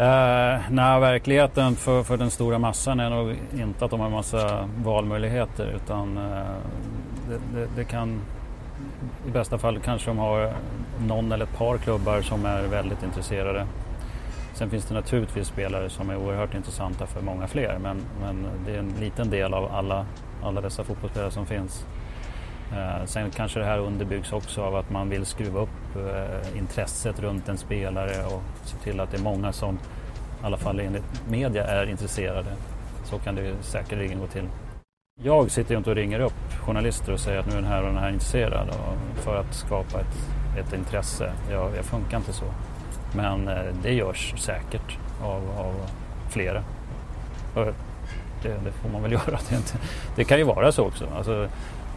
Uh, 0.00 0.60
nej, 0.70 1.00
verkligheten 1.00 1.76
för, 1.76 2.02
för 2.02 2.16
den 2.16 2.30
stora 2.30 2.58
massan 2.58 3.00
är 3.00 3.10
nog 3.10 3.36
inte 3.58 3.84
att 3.84 3.90
de 3.90 4.00
har 4.00 4.10
massa 4.10 4.68
valmöjligheter 4.84 5.66
utan 5.76 6.18
uh, 6.18 6.44
det, 7.28 7.60
det, 7.60 7.68
det, 7.76 7.84
kan 7.84 8.20
i 9.28 9.30
bästa 9.30 9.58
fall 9.58 9.80
kanske 9.80 10.10
de 10.10 10.18
har 10.18 10.52
någon 11.06 11.32
eller 11.32 11.44
ett 11.44 11.56
par 11.56 11.78
klubbar 11.78 12.20
som 12.20 12.46
är 12.46 12.62
väldigt 12.62 13.02
intresserade. 13.02 13.66
Sen 14.54 14.70
finns 14.70 14.84
det 14.84 14.94
naturligtvis 14.94 15.48
spelare 15.48 15.90
som 15.90 16.10
är 16.10 16.16
oerhört 16.16 16.54
intressanta 16.54 17.06
för 17.06 17.22
många 17.22 17.46
fler 17.46 17.78
men, 17.78 18.00
men 18.20 18.46
det 18.66 18.74
är 18.74 18.78
en 18.78 18.94
liten 19.00 19.30
del 19.30 19.54
av 19.54 19.72
alla, 19.72 20.06
alla 20.42 20.60
dessa 20.60 20.84
fotbollsspelare 20.84 21.30
som 21.30 21.46
finns. 21.46 21.86
Eh, 22.74 23.04
sen 23.04 23.30
kanske 23.30 23.58
det 23.58 23.64
här 23.64 23.78
underbyggs 23.78 24.32
också 24.32 24.62
av 24.62 24.76
att 24.76 24.90
man 24.90 25.08
vill 25.08 25.26
skruva 25.26 25.60
upp 25.60 25.96
eh, 25.96 26.58
intresset 26.58 27.20
runt 27.20 27.48
en 27.48 27.58
spelare 27.58 28.26
och 28.26 28.42
se 28.64 28.76
till 28.76 29.00
att 29.00 29.10
det 29.10 29.16
är 29.16 29.22
många 29.22 29.52
som 29.52 29.74
i 29.74 30.46
alla 30.46 30.56
fall 30.56 30.80
enligt 30.80 31.28
media 31.28 31.64
är 31.66 31.90
intresserade. 31.90 32.52
Så 33.04 33.18
kan 33.18 33.34
det 33.34 33.54
säkerligen 33.60 34.18
gå 34.18 34.26
till. 34.26 34.48
Jag 35.22 35.50
sitter 35.50 35.70
ju 35.70 35.78
inte 35.78 35.90
och 35.90 35.96
ringer 35.96 36.20
upp 36.20 36.54
journalister 36.66 37.12
och 37.12 37.20
säger 37.20 37.40
att 37.40 37.46
nu 37.46 37.52
är 37.52 37.56
den 37.56 37.64
här 37.64 37.82
och 37.82 37.88
den 37.88 37.98
här 37.98 38.10
intresserad 38.10 38.68
för 39.14 39.36
att 39.36 39.54
skapa 39.54 40.00
ett, 40.00 40.28
ett 40.58 40.72
intresse. 40.72 41.32
Jag, 41.50 41.76
jag 41.76 41.84
funkar 41.84 42.16
inte 42.16 42.32
så. 42.32 42.44
Men 43.16 43.48
eh, 43.48 43.64
det 43.82 43.92
görs 43.92 44.34
säkert 44.36 44.98
av, 45.22 45.42
av 45.58 45.74
flera. 46.30 46.62
Det, 48.42 48.48
det, 48.64 48.72
får 48.72 48.88
man 48.88 49.02
väl 49.02 49.12
göra. 49.26 49.38
Det, 49.48 49.56
inte, 49.56 49.78
det 50.16 50.24
kan 50.24 50.38
ju 50.38 50.44
vara 50.44 50.72
så 50.72 50.84
också. 50.84 51.06
Alltså, 51.16 51.48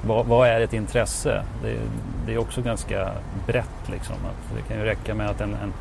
vad, 0.05 0.25
vad, 0.25 0.47
är 0.47 0.61
ett 0.61 0.73
intresse? 0.73 1.43
Det, 1.63 1.77
det, 2.25 2.33
är 2.33 2.37
också 2.37 2.61
ganska 2.61 3.11
brett. 3.47 3.89
Liksom. 3.91 4.15
Att 4.15 4.55
det 4.55 4.61
kan 4.61 4.77
ju 4.77 4.83
räcka 4.83 5.13
med 5.13 5.29
att 5.29 5.41
en, 5.41 5.53
en, 5.53 5.73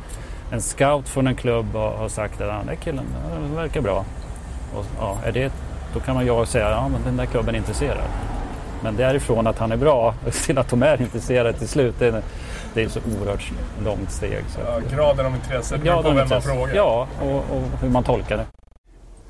en 0.51 0.61
scout 0.61 1.09
från 1.09 1.27
en 1.27 1.35
klubb 1.35 1.73
har, 1.73 1.91
har 1.91 2.09
sagt 2.09 2.41
att 2.41 2.49
ah, 2.49 2.57
den 2.57 2.67
där 2.67 2.75
killen 2.75 3.05
den 3.33 3.55
verkar 3.55 3.81
bra. 3.81 4.05
Och, 4.75 4.85
ja, 4.99 5.17
är 5.25 5.31
det, 5.31 5.53
då 5.93 5.99
kan 5.99 6.15
man 6.15 6.25
ju 6.25 6.45
säga 6.45 6.67
att 6.67 6.91
ja, 6.91 6.99
den 7.05 7.17
där 7.17 7.25
klubben 7.25 7.55
är 7.55 7.59
intresserad. 7.59 8.07
Men 8.83 8.95
därifrån 8.95 9.47
att 9.47 9.57
han 9.57 9.71
är 9.71 9.77
bra 9.77 10.13
till 10.45 10.57
att 10.57 10.69
de 10.69 10.83
är 10.83 11.01
intresserade 11.01 11.53
till 11.53 11.67
slut, 11.67 11.95
det 11.99 12.07
är, 12.07 12.21
det 12.73 12.83
är 12.83 12.89
så 12.89 12.99
oerhört 12.99 13.51
långt 13.83 14.11
steg. 14.11 14.43
Så. 14.47 14.59
Ja, 14.59 14.79
graden 14.95 15.25
av 15.25 15.35
intresse, 15.35 15.77
det 15.77 15.83
beror 15.83 16.03
på 16.03 16.11
vem 16.11 16.29
man 16.29 16.41
frågar. 16.41 16.75
Ja, 16.75 17.07
och, 17.21 17.35
och 17.35 17.63
hur 17.81 17.89
man 17.89 18.03
tolkar 18.03 18.37
det. 18.37 18.45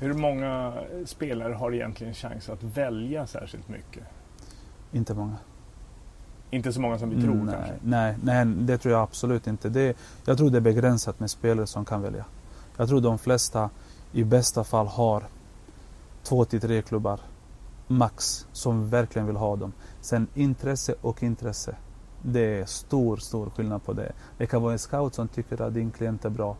Hur 0.00 0.12
många 0.12 0.72
spelare 1.06 1.52
har 1.52 1.74
egentligen 1.74 2.14
chans 2.14 2.48
att 2.48 2.62
välja 2.62 3.26
särskilt 3.26 3.68
mycket? 3.68 4.02
Inte 4.92 5.14
många. 5.14 5.36
Inte 6.50 6.72
så 6.72 6.80
många 6.80 6.98
som 6.98 7.10
vi 7.10 7.22
tror 7.22 7.34
nej, 7.34 7.54
kanske? 7.54 7.74
Nej, 7.82 8.16
nej, 8.22 8.46
det 8.46 8.78
tror 8.78 8.92
jag 8.92 9.02
absolut 9.02 9.46
inte. 9.46 9.68
Det, 9.68 9.96
jag 10.24 10.38
tror 10.38 10.50
det 10.50 10.56
är 10.56 10.60
begränsat 10.60 11.20
med 11.20 11.30
spelare 11.30 11.66
som 11.66 11.84
kan 11.84 12.02
välja. 12.02 12.24
Jag 12.76 12.88
tror 12.88 13.00
de 13.00 13.18
flesta 13.18 13.70
i 14.12 14.24
bästa 14.24 14.64
fall 14.64 14.86
har 14.86 15.22
två 16.22 16.44
till 16.44 16.60
tre 16.60 16.82
klubbar 16.82 17.20
max 17.88 18.46
som 18.52 18.88
verkligen 18.88 19.26
vill 19.26 19.36
ha 19.36 19.56
dem. 19.56 19.72
Sen 20.00 20.26
intresse 20.34 20.94
och 21.00 21.22
intresse. 21.22 21.76
Det 22.22 22.60
är 22.60 22.66
stor, 22.66 23.16
stor 23.16 23.50
skillnad 23.50 23.84
på 23.84 23.92
det. 23.92 24.12
Det 24.38 24.46
kan 24.46 24.62
vara 24.62 24.72
en 24.72 24.78
scout 24.78 25.14
som 25.14 25.28
tycker 25.28 25.62
att 25.62 25.74
din 25.74 25.90
klient 25.90 26.24
är 26.24 26.30
bra. 26.30 26.56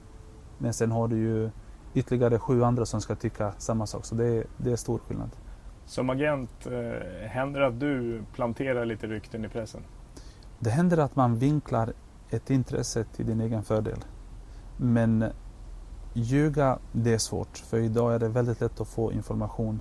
Men 0.58 0.72
sen 0.72 0.92
har 0.92 1.08
du 1.08 1.16
ju 1.16 1.50
ytterligare 1.94 2.38
sju 2.38 2.64
andra 2.64 2.86
som 2.86 3.00
ska 3.00 3.14
tycka 3.14 3.52
samma 3.58 3.86
sak. 3.86 4.04
Så 4.04 4.14
det 4.14 4.24
är, 4.26 4.44
det 4.56 4.72
är 4.72 4.76
stor 4.76 4.98
skillnad. 4.98 5.30
Som 5.88 6.10
agent, 6.10 6.66
eh, 6.66 7.28
händer 7.28 7.60
det 7.60 7.66
att 7.66 7.80
du 7.80 8.22
planterar 8.32 8.84
lite 8.84 9.06
rykten 9.06 9.44
i 9.44 9.48
pressen? 9.48 9.82
Det 10.58 10.70
händer 10.70 10.98
att 10.98 11.16
man 11.16 11.36
vinklar 11.38 11.92
ett 12.30 12.50
intresse 12.50 13.04
till 13.04 13.26
din 13.26 13.40
egen 13.40 13.62
fördel. 13.62 14.04
Men 14.76 15.24
ljuga, 16.12 16.78
det 16.92 17.14
är 17.14 17.18
svårt. 17.18 17.58
För 17.58 17.78
idag 17.78 18.14
är 18.14 18.18
det 18.18 18.28
väldigt 18.28 18.60
lätt 18.60 18.80
att 18.80 18.88
få 18.88 19.12
information, 19.12 19.80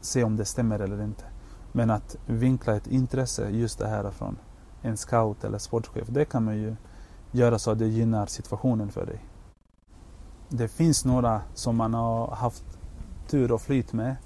se 0.00 0.24
om 0.24 0.36
det 0.36 0.44
stämmer 0.44 0.78
eller 0.78 1.02
inte. 1.02 1.24
Men 1.72 1.90
att 1.90 2.16
vinkla 2.26 2.76
ett 2.76 2.86
intresse, 2.86 3.50
just 3.50 3.78
det 3.78 3.88
här 3.88 4.10
från 4.10 4.38
en 4.82 4.96
scout 4.96 5.44
eller 5.44 5.58
sportchef, 5.58 6.08
det 6.08 6.24
kan 6.24 6.44
man 6.44 6.56
ju 6.56 6.76
göra 7.32 7.58
så 7.58 7.70
att 7.70 7.78
det 7.78 7.86
gynnar 7.86 8.26
situationen 8.26 8.88
för 8.88 9.06
dig. 9.06 9.24
Det 10.48 10.68
finns 10.68 11.04
några 11.04 11.42
som 11.54 11.76
man 11.76 11.94
har 11.94 12.30
haft 12.30 12.64
tur 13.26 13.52
och 13.52 13.60
flyt 13.60 13.92
med 13.92 14.16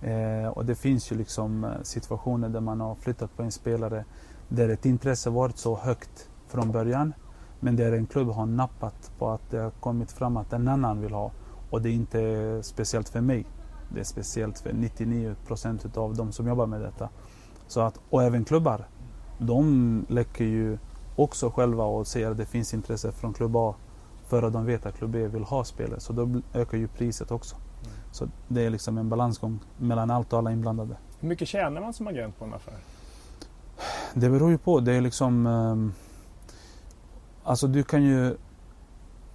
Eh, 0.00 0.48
och 0.48 0.64
det 0.64 0.74
finns 0.74 1.12
ju 1.12 1.16
liksom 1.16 1.64
eh, 1.64 1.70
situationer 1.82 2.48
där 2.48 2.60
man 2.60 2.80
har 2.80 2.94
flyttat 2.94 3.36
på 3.36 3.42
en 3.42 3.52
spelare 3.52 4.04
där 4.48 4.68
ett 4.68 4.86
intresse 4.86 5.30
varit 5.30 5.58
så 5.58 5.76
högt 5.76 6.30
från 6.48 6.72
början 6.72 7.12
men 7.60 7.76
där 7.76 7.92
en 7.92 8.06
klubb 8.06 8.28
har 8.28 8.46
nappat 8.46 9.12
på 9.18 9.30
att 9.30 9.50
det 9.50 9.58
har 9.58 9.70
kommit 9.70 10.12
fram 10.12 10.36
att 10.36 10.52
en 10.52 10.68
annan 10.68 11.00
vill 11.00 11.12
ha 11.12 11.30
och 11.70 11.82
det 11.82 11.88
är 11.88 11.92
inte 11.92 12.62
speciellt 12.62 13.08
för 13.08 13.20
mig. 13.20 13.46
Det 13.94 14.00
är 14.00 14.04
speciellt 14.04 14.58
för 14.58 14.72
99 14.72 15.34
procent 15.46 15.96
av 15.96 16.14
de 16.14 16.32
som 16.32 16.48
jobbar 16.48 16.66
med 16.66 16.80
detta. 16.80 17.08
Så 17.66 17.80
att, 17.80 18.00
och 18.10 18.22
även 18.22 18.44
klubbar, 18.44 18.88
de 19.38 20.06
läcker 20.08 20.44
ju 20.44 20.78
också 21.16 21.50
själva 21.50 21.84
och 21.84 22.06
säger 22.06 22.30
att 22.30 22.36
det 22.36 22.46
finns 22.46 22.74
intresse 22.74 23.12
från 23.12 23.34
klubb 23.34 23.56
A 23.56 23.74
för 24.26 24.42
att 24.42 24.52
de 24.52 24.66
vet 24.66 24.86
att 24.86 24.98
klubb 24.98 25.10
B 25.10 25.28
vill 25.28 25.44
ha 25.44 25.64
spelare 25.64 26.00
så 26.00 26.12
då 26.12 26.40
ökar 26.54 26.78
ju 26.78 26.88
priset 26.88 27.30
också. 27.30 27.56
Så 28.16 28.28
det 28.48 28.66
är 28.66 28.70
liksom 28.70 28.98
en 28.98 29.08
balansgång 29.08 29.60
mellan 29.78 30.10
allt 30.10 30.32
och 30.32 30.38
alla 30.38 30.52
inblandade. 30.52 30.96
Hur 31.20 31.28
mycket 31.28 31.48
tjänar 31.48 31.80
man 31.80 31.92
som 31.92 32.06
agent 32.06 32.38
på 32.38 32.44
en 32.44 32.54
affär? 32.54 32.74
Det 34.14 34.30
beror 34.30 34.50
ju 34.50 34.58
på. 34.58 34.80
Det 34.80 34.92
är 34.92 35.00
liksom... 35.00 35.46
Um, 35.46 35.92
alltså 37.44 37.66
du 37.66 37.82
kan 37.82 38.02
ju 38.02 38.36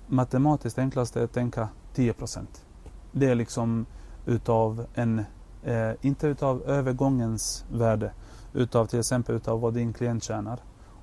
matematiskt 0.08 0.80
enklast 0.80 1.16
är 1.16 1.24
att 1.24 1.34
tänka 1.34 1.70
10 1.94 2.14
procent. 2.14 2.66
Det 3.12 3.26
är 3.26 3.36
liksom 3.36 3.86
utav 4.26 4.86
en, 4.94 5.26
eh, 5.64 5.92
inte 6.02 6.28
utav 6.28 6.62
övergångens 6.62 7.66
värde, 7.72 8.12
utav 8.54 8.86
till 8.86 9.00
exempel 9.00 9.36
utav 9.36 9.62
vad 9.62 9.74
din 9.74 9.94
klient 9.94 10.24
tjänar. 10.24 10.60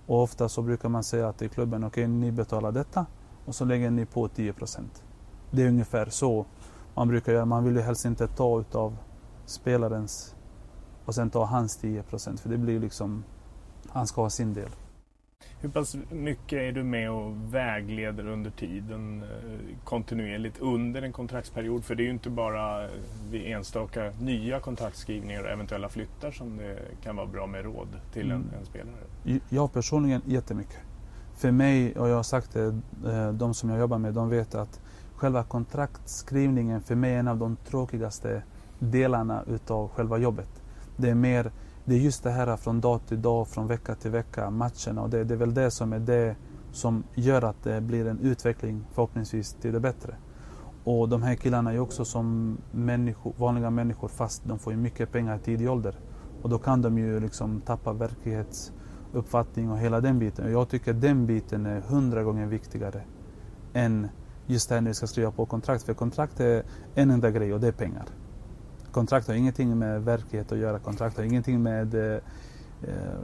Och 0.07 0.23
ofta 0.23 0.49
så 0.49 0.63
brukar 0.63 0.89
man 0.89 1.05
säga 1.05 1.33
till 1.33 1.51
klubben, 1.51 1.85
okej 1.85 2.05
okay, 2.05 2.15
ni 2.15 2.33
betalar 2.33 2.73
detta 2.73 3.07
och 3.45 3.55
så 3.55 3.65
lägger 3.65 3.91
ni 3.91 4.07
på 4.07 4.29
10 4.29 4.53
procent. 4.53 5.03
Det 5.51 5.63
är 5.63 5.69
ungefär 5.69 6.07
så 6.07 6.47
man 6.99 7.09
brukar 7.09 7.33
göra. 7.33 7.45
Man 7.45 7.65
vill 7.65 7.77
ju 7.77 7.81
helst 7.83 8.05
inte 8.05 8.27
ta 8.27 8.61
utav 8.61 8.97
spelarens 9.47 10.35
och 11.05 11.15
sen 11.15 11.31
ta 11.31 11.45
hans 11.45 11.77
10 11.77 12.03
procent. 12.03 12.41
För 12.41 12.49
det 12.49 12.59
blir 12.59 12.81
liksom, 12.81 13.25
han 13.89 14.07
ska 14.07 14.23
ha 14.23 14.31
sin 14.31 14.55
del. 14.55 14.69
Hur 15.61 15.69
pass 15.69 15.97
mycket 16.11 16.59
är 16.59 16.73
du 16.73 16.83
med 16.83 17.11
och 17.11 17.55
vägleder 17.55 18.27
under 18.29 18.51
tiden 18.51 19.23
eh, 19.23 19.77
kontinuerligt 19.85 20.59
under 20.61 21.03
en 21.03 21.13
kontraktsperiod? 21.13 21.85
För 21.85 21.95
det 21.95 22.03
är 22.03 22.05
ju 22.05 22.11
inte 22.11 22.31
bara 22.31 22.89
vid 23.31 23.47
enstaka 23.47 24.13
nya 24.21 24.61
kontraktskrivningar 24.61 25.43
och 25.43 25.51
eventuella 25.51 25.89
flyttar 25.89 26.31
som 26.31 26.57
det 26.57 26.79
kan 27.03 27.17
vara 27.17 27.27
bra 27.27 27.47
med 27.47 27.65
råd 27.65 27.89
till 28.13 28.31
en, 28.31 28.37
Mm. 28.37 28.49
en 28.61 28.67
spelare. 28.67 29.41
Jag 29.49 29.73
personligen 29.73 30.23
jättemycket. 30.27 30.79
För 31.37 31.51
mig, 31.51 31.99
och 31.99 32.09
jag 32.09 32.17
har 32.17 32.23
sagt 32.23 32.53
det, 32.53 32.67
eh, 33.07 33.33
de 33.33 33.55
som 33.55 33.71
jag 33.71 33.79
jobbar 33.79 33.99
med, 33.99 34.15
de 34.15 34.29
vet 34.29 34.55
att 34.55 34.81
själva 35.19 35.43
kontraktskrivningen 35.43 36.81
för 36.81 36.95
mig 36.95 37.15
är 37.15 37.19
en 37.19 37.29
av 37.29 37.39
de 37.39 37.57
tråkigaste 37.57 38.43
delarna 38.79 39.43
utav 39.47 39.89
själva 39.89 40.19
jobbet. 40.19 40.63
Det 40.97 41.11
är 41.11 41.15
mer, 41.15 41.53
det 41.85 41.95
är 41.95 41.99
just 41.99 42.23
det 42.23 42.31
här 42.31 42.57
från 42.57 42.81
dag 42.81 43.01
till 43.07 43.23
dag, 43.23 43.49
från 43.49 43.67
vecka 43.67 43.95
till 43.95 44.11
vecka, 44.11 44.51
matcherna 44.51 45.03
och 45.03 45.11
det, 45.11 45.25
det 45.25 45.35
är 45.35 45.39
väl 45.39 45.55
det 45.55 45.71
som 45.71 45.93
är 45.93 45.99
det 45.99 46.37
som 46.73 47.05
gör 47.15 47.43
att 47.43 47.63
det 47.63 47.81
blir 47.81 48.07
en 48.07 48.19
utveckling 48.19 48.85
förhoppningsvis 48.93 49.57
till 49.61 49.73
det 49.73 49.81
bättre. 49.81 50.15
Och 50.85 51.09
de 51.09 51.23
här 51.23 51.35
killarna 51.35 51.73
är 51.73 51.79
också 51.79 52.05
som 52.05 52.59
människor, 52.73 53.35
vanliga 53.39 53.71
människor 53.71 54.09
fast 54.09 54.45
de 54.45 54.59
får 54.59 54.73
ju 54.73 54.79
mycket 54.79 55.13
pengar 55.13 55.37
i 55.37 55.39
tidig 55.39 55.71
ålder. 55.71 55.95
Och 56.43 56.49
då 56.49 56.59
kan 56.59 56.83
de 56.83 56.99
ju 56.99 57.21
liksom 57.21 57.61
tappa 57.61 57.93
verklighetsuppfattning 57.93 59.71
och 59.71 59.79
hela 59.79 60.01
den 60.01 60.19
biten. 60.19 60.45
Och 60.45 60.51
jag 60.51 60.69
tycker 60.69 60.93
den 60.93 61.27
biten 61.27 61.67
är 61.67 61.81
hundra 61.81 62.23
gånger 62.23 62.47
viktigare 62.47 63.03
än 63.73 64.09
just 64.49 64.69
det 64.69 64.75
här 64.75 64.83
när 64.83 64.91
vi 64.91 64.95
ska 64.95 65.07
skriva 65.07 65.31
på 65.31 65.47
kontrakt. 65.47 65.83
För 65.83 65.95
kontrakt 65.95 66.41
är 66.41 66.63
en 66.95 67.11
enda 67.11 67.31
grej 67.31 67.55
och 67.55 67.61
det 67.61 67.69
är 67.69 67.73
pengar. 67.73 68.05
Kontrakt 68.93 69.29
har 69.29 69.35
ingenting 69.35 69.79
med 69.79 70.05
verklighet 70.05 70.53
att 70.53 70.59
göra. 70.59 70.79
Kontrakt 70.79 71.17
har 71.17 71.25
ingenting 71.25 71.63
med 71.63 71.95
eh, 71.95 72.21
eh, 72.83 73.19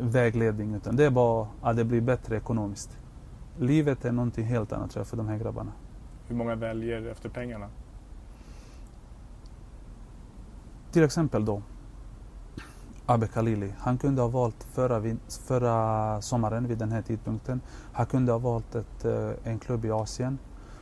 vägledning 0.00 0.74
utan 0.74 0.96
det 0.96 1.04
är 1.04 1.10
bara 1.10 1.48
att 1.62 1.76
det 1.76 1.84
blir 1.84 2.00
bättre 2.00 2.36
ekonomiskt. 2.36 2.98
Livet 3.58 4.04
är 4.04 4.12
någonting 4.12 4.44
helt 4.44 4.72
annat 4.72 4.90
tror 4.90 5.00
jag 5.00 5.06
för 5.06 5.16
de 5.16 5.28
här 5.28 5.38
grabbarna. 5.38 5.72
Hur 6.28 6.36
många 6.36 6.54
väljer 6.54 7.06
efter 7.06 7.28
pengarna? 7.28 7.68
Till 10.92 11.02
exempel 11.04 11.44
då 11.44 11.62
Abbe 13.12 13.26
Khalili. 13.26 13.72
Han 13.78 13.98
kunde 13.98 14.22
ha 14.22 14.28
valt 14.28 14.66
förra, 14.72 15.02
förra 15.46 16.22
sommaren 16.22 16.68
vid 16.68 16.78
den 16.78 16.92
här 16.92 17.02
tidpunkten. 17.02 17.60
Han 17.92 18.06
kunde 18.06 18.32
ha 18.32 18.38
valt 18.38 18.74
ett, 18.74 19.04
eh, 19.04 19.30
en 19.44 19.58
klubb 19.58 19.84
i 19.84 19.90
Asien 19.90 20.38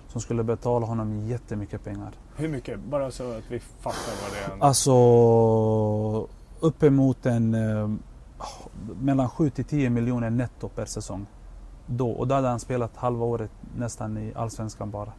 som 0.09 0.21
skulle 0.21 0.45
betala 0.45 0.87
honom 0.87 1.29
jättemycket 1.29 1.85
pengar. 1.85 2.11
Hur 2.37 2.49
mycket? 2.49 2.81
Bara 2.81 3.11
så 3.11 3.33
att 3.33 3.45
vi 3.49 3.59
fattar 3.59 4.13
vad 4.23 4.33
det 4.33 4.55
är. 4.55 4.67
Alltså 4.67 4.93
uppemot 6.61 7.27
en 7.27 7.55
eh, 7.55 7.91
mellan 9.01 9.29
7 9.29 9.51
till 9.51 9.65
10 9.65 9.91
miljoner 9.91 10.31
netto 10.31 10.69
per 10.69 10.85
säsong. 10.85 11.27
Då, 11.87 12.11
och 12.11 12.29
då 12.29 12.35
hade 12.35 12.49
han 12.49 12.61
spelat 12.61 12.97
halva 12.97 13.25
året 13.25 13.51
nästan 13.77 14.19
i 14.19 14.33
Allsvenskan 14.35 14.91
bara. 14.91 15.13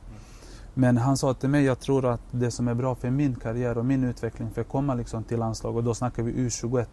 Men 0.74 0.98
han 0.98 1.18
sa 1.18 1.34
till 1.34 1.50
mig, 1.50 1.64
jag 1.64 1.80
tror 1.80 2.06
att 2.06 2.22
det 2.32 2.52
som 2.52 2.68
är 2.68 2.74
bra 2.74 2.96
för 2.96 3.10
min 3.10 3.36
karriär 3.36 3.78
och 3.78 3.86
min 3.86 4.04
utveckling 4.04 4.52
för 4.52 4.62
att 4.62 4.70
komma 4.70 4.94
liksom 4.94 5.24
till 5.24 5.40
landslag 5.40 5.76
och 5.76 5.84
då 5.84 5.94
snackar 5.94 6.24
vi 6.24 6.34
U21 6.34 6.86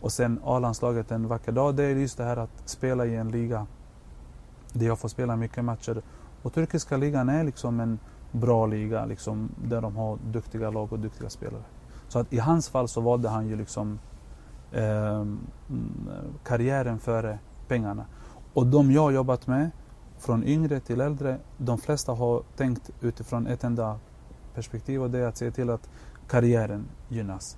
och 0.00 0.12
sen 0.12 0.40
A-landslaget 0.44 1.10
en 1.10 1.28
vacker 1.28 1.52
dag, 1.52 1.74
det 1.74 1.84
är 1.84 1.96
just 1.96 2.18
det 2.18 2.24
här 2.24 2.36
att 2.36 2.62
spela 2.64 3.06
i 3.06 3.16
en 3.16 3.30
liga 3.30 3.66
där 4.72 4.86
jag 4.86 4.98
får 4.98 5.08
spela 5.08 5.36
mycket 5.36 5.64
matcher. 5.64 6.02
Och 6.42 6.52
turkiska 6.52 6.96
ligan 6.96 7.28
är 7.28 7.44
liksom 7.44 7.80
en 7.80 7.98
bra 8.32 8.66
liga 8.66 9.04
liksom, 9.04 9.50
där 9.64 9.80
de 9.80 9.96
har 9.96 10.18
duktiga 10.26 10.70
lag 10.70 10.92
och 10.92 10.98
duktiga 10.98 11.30
spelare. 11.30 11.62
Så 12.08 12.18
att 12.18 12.32
i 12.32 12.38
hans 12.38 12.68
fall 12.68 12.88
så 12.88 13.00
valde 13.00 13.28
han 13.28 13.46
ju 13.46 13.56
liksom 13.56 13.98
eh, 14.72 15.24
karriären 16.44 16.98
före 16.98 17.38
pengarna. 17.68 18.04
Och 18.54 18.66
de 18.66 18.90
jag 18.90 19.02
har 19.02 19.10
jobbat 19.10 19.46
med, 19.46 19.70
från 20.18 20.44
yngre 20.44 20.80
till 20.80 21.00
äldre, 21.00 21.38
de 21.58 21.78
flesta 21.78 22.12
har 22.12 22.42
tänkt 22.56 22.90
utifrån 23.00 23.46
ett 23.46 23.64
enda 23.64 23.98
perspektiv 24.54 25.02
och 25.02 25.10
det 25.10 25.18
är 25.18 25.26
att 25.26 25.36
se 25.36 25.50
till 25.50 25.70
att 25.70 25.88
karriären 26.28 26.86
gynnas. 27.08 27.56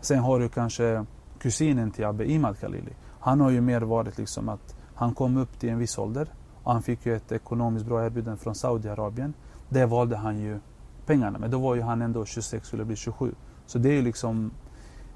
Sen 0.00 0.18
har 0.18 0.40
du 0.40 0.48
kanske 0.48 1.04
kusinen 1.38 1.90
till 1.90 2.04
Abbe 2.04 2.30
Imad 2.30 2.58
Khalili. 2.58 2.92
Han 3.20 3.40
har 3.40 3.50
ju 3.50 3.60
mer 3.60 3.80
varit 3.80 4.18
liksom 4.18 4.48
att 4.48 4.76
han 4.94 5.14
kom 5.14 5.36
upp 5.36 5.58
till 5.58 5.68
en 5.68 5.78
viss 5.78 5.98
ålder 5.98 6.28
och 6.62 6.72
han 6.72 6.82
fick 6.82 7.06
ju 7.06 7.16
ett 7.16 7.32
ekonomiskt 7.32 7.86
bra 7.86 8.06
erbjudande 8.06 8.40
från 8.40 8.54
Saudiarabien. 8.54 9.34
Det 9.68 9.86
valde 9.86 10.16
han 10.16 10.38
ju 10.38 10.60
pengarna, 11.06 11.38
men 11.38 11.50
då 11.50 11.58
var 11.58 11.74
ju 11.74 11.82
han 11.82 12.02
ändå 12.02 12.24
26, 12.24 12.66
skulle 12.66 12.84
bli 12.84 12.96
27. 12.96 13.34
Så 13.66 13.78
det 13.78 13.88
är 13.88 13.92
ju 13.92 14.02
liksom, 14.02 14.50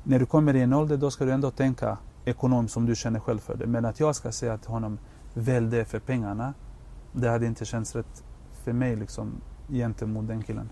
när 0.02 0.18
du 0.18 0.26
kommer 0.26 0.56
i 0.56 0.62
en 0.62 0.72
ålder 0.72 0.96
då 0.96 1.10
ska 1.10 1.24
du 1.24 1.32
ändå 1.32 1.50
tänka 1.50 1.98
ekonomiskt 2.24 2.74
som 2.74 2.86
du 2.86 2.96
känner 2.96 3.20
själv 3.20 3.38
för 3.38 3.56
det. 3.56 3.66
Men 3.66 3.84
att 3.84 4.00
jag 4.00 4.16
ska 4.16 4.32
säga 4.32 4.58
till 4.58 4.70
honom, 4.70 4.98
välj 5.34 5.70
det 5.70 5.84
för 5.84 5.98
pengarna, 5.98 6.54
det 7.14 7.28
hade 7.28 7.46
inte 7.46 7.64
känts 7.64 7.96
rätt 7.96 8.24
för 8.64 8.72
mig 8.72 8.96
liksom 8.96 9.40
gentemot 9.68 10.28
den 10.28 10.42
killen. 10.42 10.70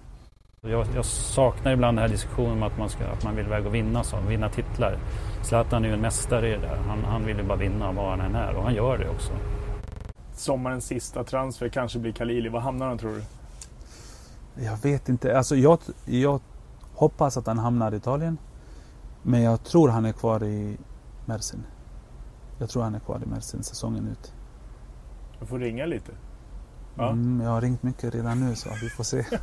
Jag, 0.61 0.87
jag 0.95 1.05
saknar 1.05 1.73
ibland 1.73 1.99
den 1.99 2.03
här 2.03 2.09
diskussionen 2.09 2.53
om 2.53 2.63
att 2.63 2.79
man, 2.79 2.89
ska, 2.89 3.07
att 3.07 3.25
man 3.25 3.37
vill 3.37 3.47
iväg 3.47 3.67
och 3.67 3.75
vinna, 3.75 4.05
så, 4.05 4.21
vinna 4.29 4.49
titlar. 4.49 4.99
Zlatan 5.43 5.85
är 5.85 5.89
ju 5.89 5.95
en 5.95 6.01
mästare 6.01 6.49
i 6.49 6.51
det 6.51 6.59
där. 6.59 6.77
Han, 6.77 7.05
han 7.05 7.25
vill 7.25 7.37
ju 7.37 7.43
bara 7.43 7.59
vinna 7.59 7.93
var 7.93 8.11
han 8.11 8.21
än 8.21 8.35
är 8.35 8.55
och 8.55 8.63
han 8.63 8.75
gör 8.75 8.99
det 8.99 9.09
också. 9.09 9.33
Sommarens 10.33 10.85
sista 10.85 11.25
transfer 11.25 11.69
kanske 11.69 11.99
blir 11.99 12.13
Khalili. 12.13 12.49
Var 12.49 12.61
hamnar 12.61 12.89
han 12.89 12.99
tror 12.99 13.11
du? 13.11 13.23
Jag 14.65 14.77
vet 14.83 15.09
inte. 15.09 15.39
Alltså 15.39 15.57
jag, 15.57 15.79
jag 16.05 16.41
hoppas 16.95 17.37
att 17.37 17.47
han 17.47 17.59
hamnar 17.59 17.93
i 17.93 17.97
Italien. 17.97 18.39
Men 19.23 19.43
jag 19.43 19.65
tror 19.65 19.89
han 19.89 20.05
är 20.05 20.13
kvar 20.13 20.45
i 20.45 20.77
Mersin. 21.27 21.67
Jag 22.59 22.71
tror 22.71 22.83
han 22.83 22.95
är 22.95 23.01
kvar 23.01 23.21
i 23.25 23.29
Mersin 23.29 23.63
säsongen 23.63 24.09
ut. 24.09 24.35
Du 25.41 25.47
får 25.47 25.59
ringa 25.59 25.87
lite. 25.87 26.13
Ja. 26.97 27.11
Mm, 27.11 27.41
jag 27.41 27.51
har 27.51 27.61
ringt 27.61 27.83
mycket 27.83 28.15
redan 28.15 28.41
nu 28.41 28.57
så 28.57 28.69
vi 28.83 28.91
får 28.91 29.05
se. 29.05 29.25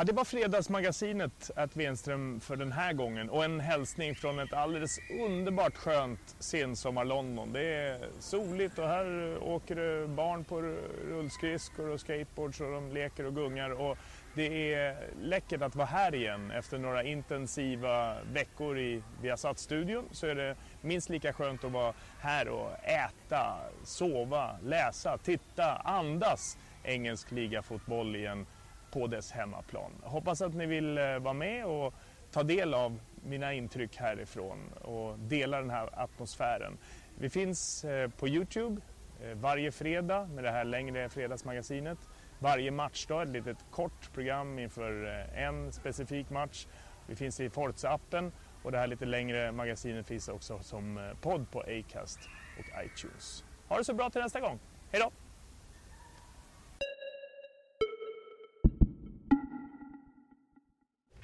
Ja, 0.00 0.04
det 0.04 0.12
var 0.12 0.24
Fredagsmagasinet 0.24 1.50
att 1.56 1.76
Wenström 1.76 2.40
för 2.40 2.56
den 2.56 2.72
här 2.72 2.92
gången 2.92 3.30
och 3.30 3.44
en 3.44 3.60
hälsning 3.60 4.14
från 4.14 4.38
ett 4.38 4.52
alldeles 4.52 4.98
underbart 5.24 5.76
skönt 5.76 6.36
sensommar-London. 6.38 7.52
Det 7.52 7.64
är 7.64 7.98
soligt 8.20 8.78
och 8.78 8.86
här 8.88 9.38
åker 9.42 10.06
barn 10.06 10.44
på 10.44 10.76
rullskridskor 11.08 11.88
och 11.88 12.00
skateboards 12.00 12.60
och 12.60 12.72
de 12.72 12.92
leker 12.92 13.26
och 13.26 13.34
gungar. 13.34 13.70
Och 13.70 13.98
det 14.40 14.74
är 14.74 14.96
läckert 15.20 15.62
att 15.62 15.76
vara 15.76 15.86
här 15.86 16.14
igen 16.14 16.50
efter 16.50 16.78
några 16.78 17.02
intensiva 17.02 18.16
veckor 18.32 18.78
i 18.78 19.02
Viasat-studion 19.22 20.04
så 20.12 20.26
är 20.26 20.34
det 20.34 20.56
minst 20.80 21.08
lika 21.08 21.32
skönt 21.32 21.64
att 21.64 21.72
vara 21.72 21.94
här 22.20 22.48
och 22.48 22.70
äta, 22.84 23.56
sova, 23.84 24.56
läsa, 24.64 25.18
titta, 25.18 25.76
andas 25.76 26.58
engelsk 26.82 27.30
ligafotboll 27.30 28.16
igen 28.16 28.46
på 28.90 29.06
dess 29.06 29.32
hemmaplan. 29.32 29.90
Hoppas 30.02 30.42
att 30.42 30.54
ni 30.54 30.66
vill 30.66 30.98
eh, 30.98 31.18
vara 31.18 31.34
med 31.34 31.66
och 31.66 31.94
ta 32.30 32.42
del 32.42 32.74
av 32.74 33.00
mina 33.24 33.52
intryck 33.52 33.96
härifrån 33.96 34.58
och 34.80 35.18
dela 35.18 35.60
den 35.60 35.70
här 35.70 35.88
atmosfären. 35.92 36.78
Vi 37.18 37.30
finns 37.30 37.84
eh, 37.84 38.10
på 38.10 38.28
Youtube 38.28 38.80
eh, 39.22 39.34
varje 39.34 39.72
fredag 39.72 40.26
med 40.26 40.44
det 40.44 40.50
här 40.50 40.64
längre 40.64 41.08
fredagsmagasinet. 41.08 41.98
Varje 42.42 42.70
matchdag 42.70 43.22
ett 43.22 43.28
litet 43.28 43.58
kort 43.70 44.12
program 44.12 44.58
inför 44.58 45.04
en 45.34 45.72
specifik 45.72 46.30
match. 46.30 46.66
Vi 47.06 47.16
finns 47.16 47.40
i 47.40 47.48
Forza-appen 47.48 48.32
och 48.62 48.72
det 48.72 48.78
här 48.78 48.86
lite 48.86 49.04
längre 49.04 49.52
magasinet 49.52 50.06
finns 50.06 50.28
också 50.28 50.58
som 50.62 51.12
podd 51.20 51.50
på 51.50 51.60
Acast 51.60 52.18
och 52.58 52.84
iTunes. 52.84 53.44
Ha 53.68 53.78
det 53.78 53.84
så 53.84 53.94
bra 53.94 54.10
till 54.10 54.20
nästa 54.20 54.40
gång. 54.40 54.58
Hej 54.92 55.00
då! 55.00 55.10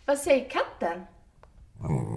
Vad 0.07 0.19
säger 0.19 0.51
katten? 0.51 1.07
Mm. 1.81 2.16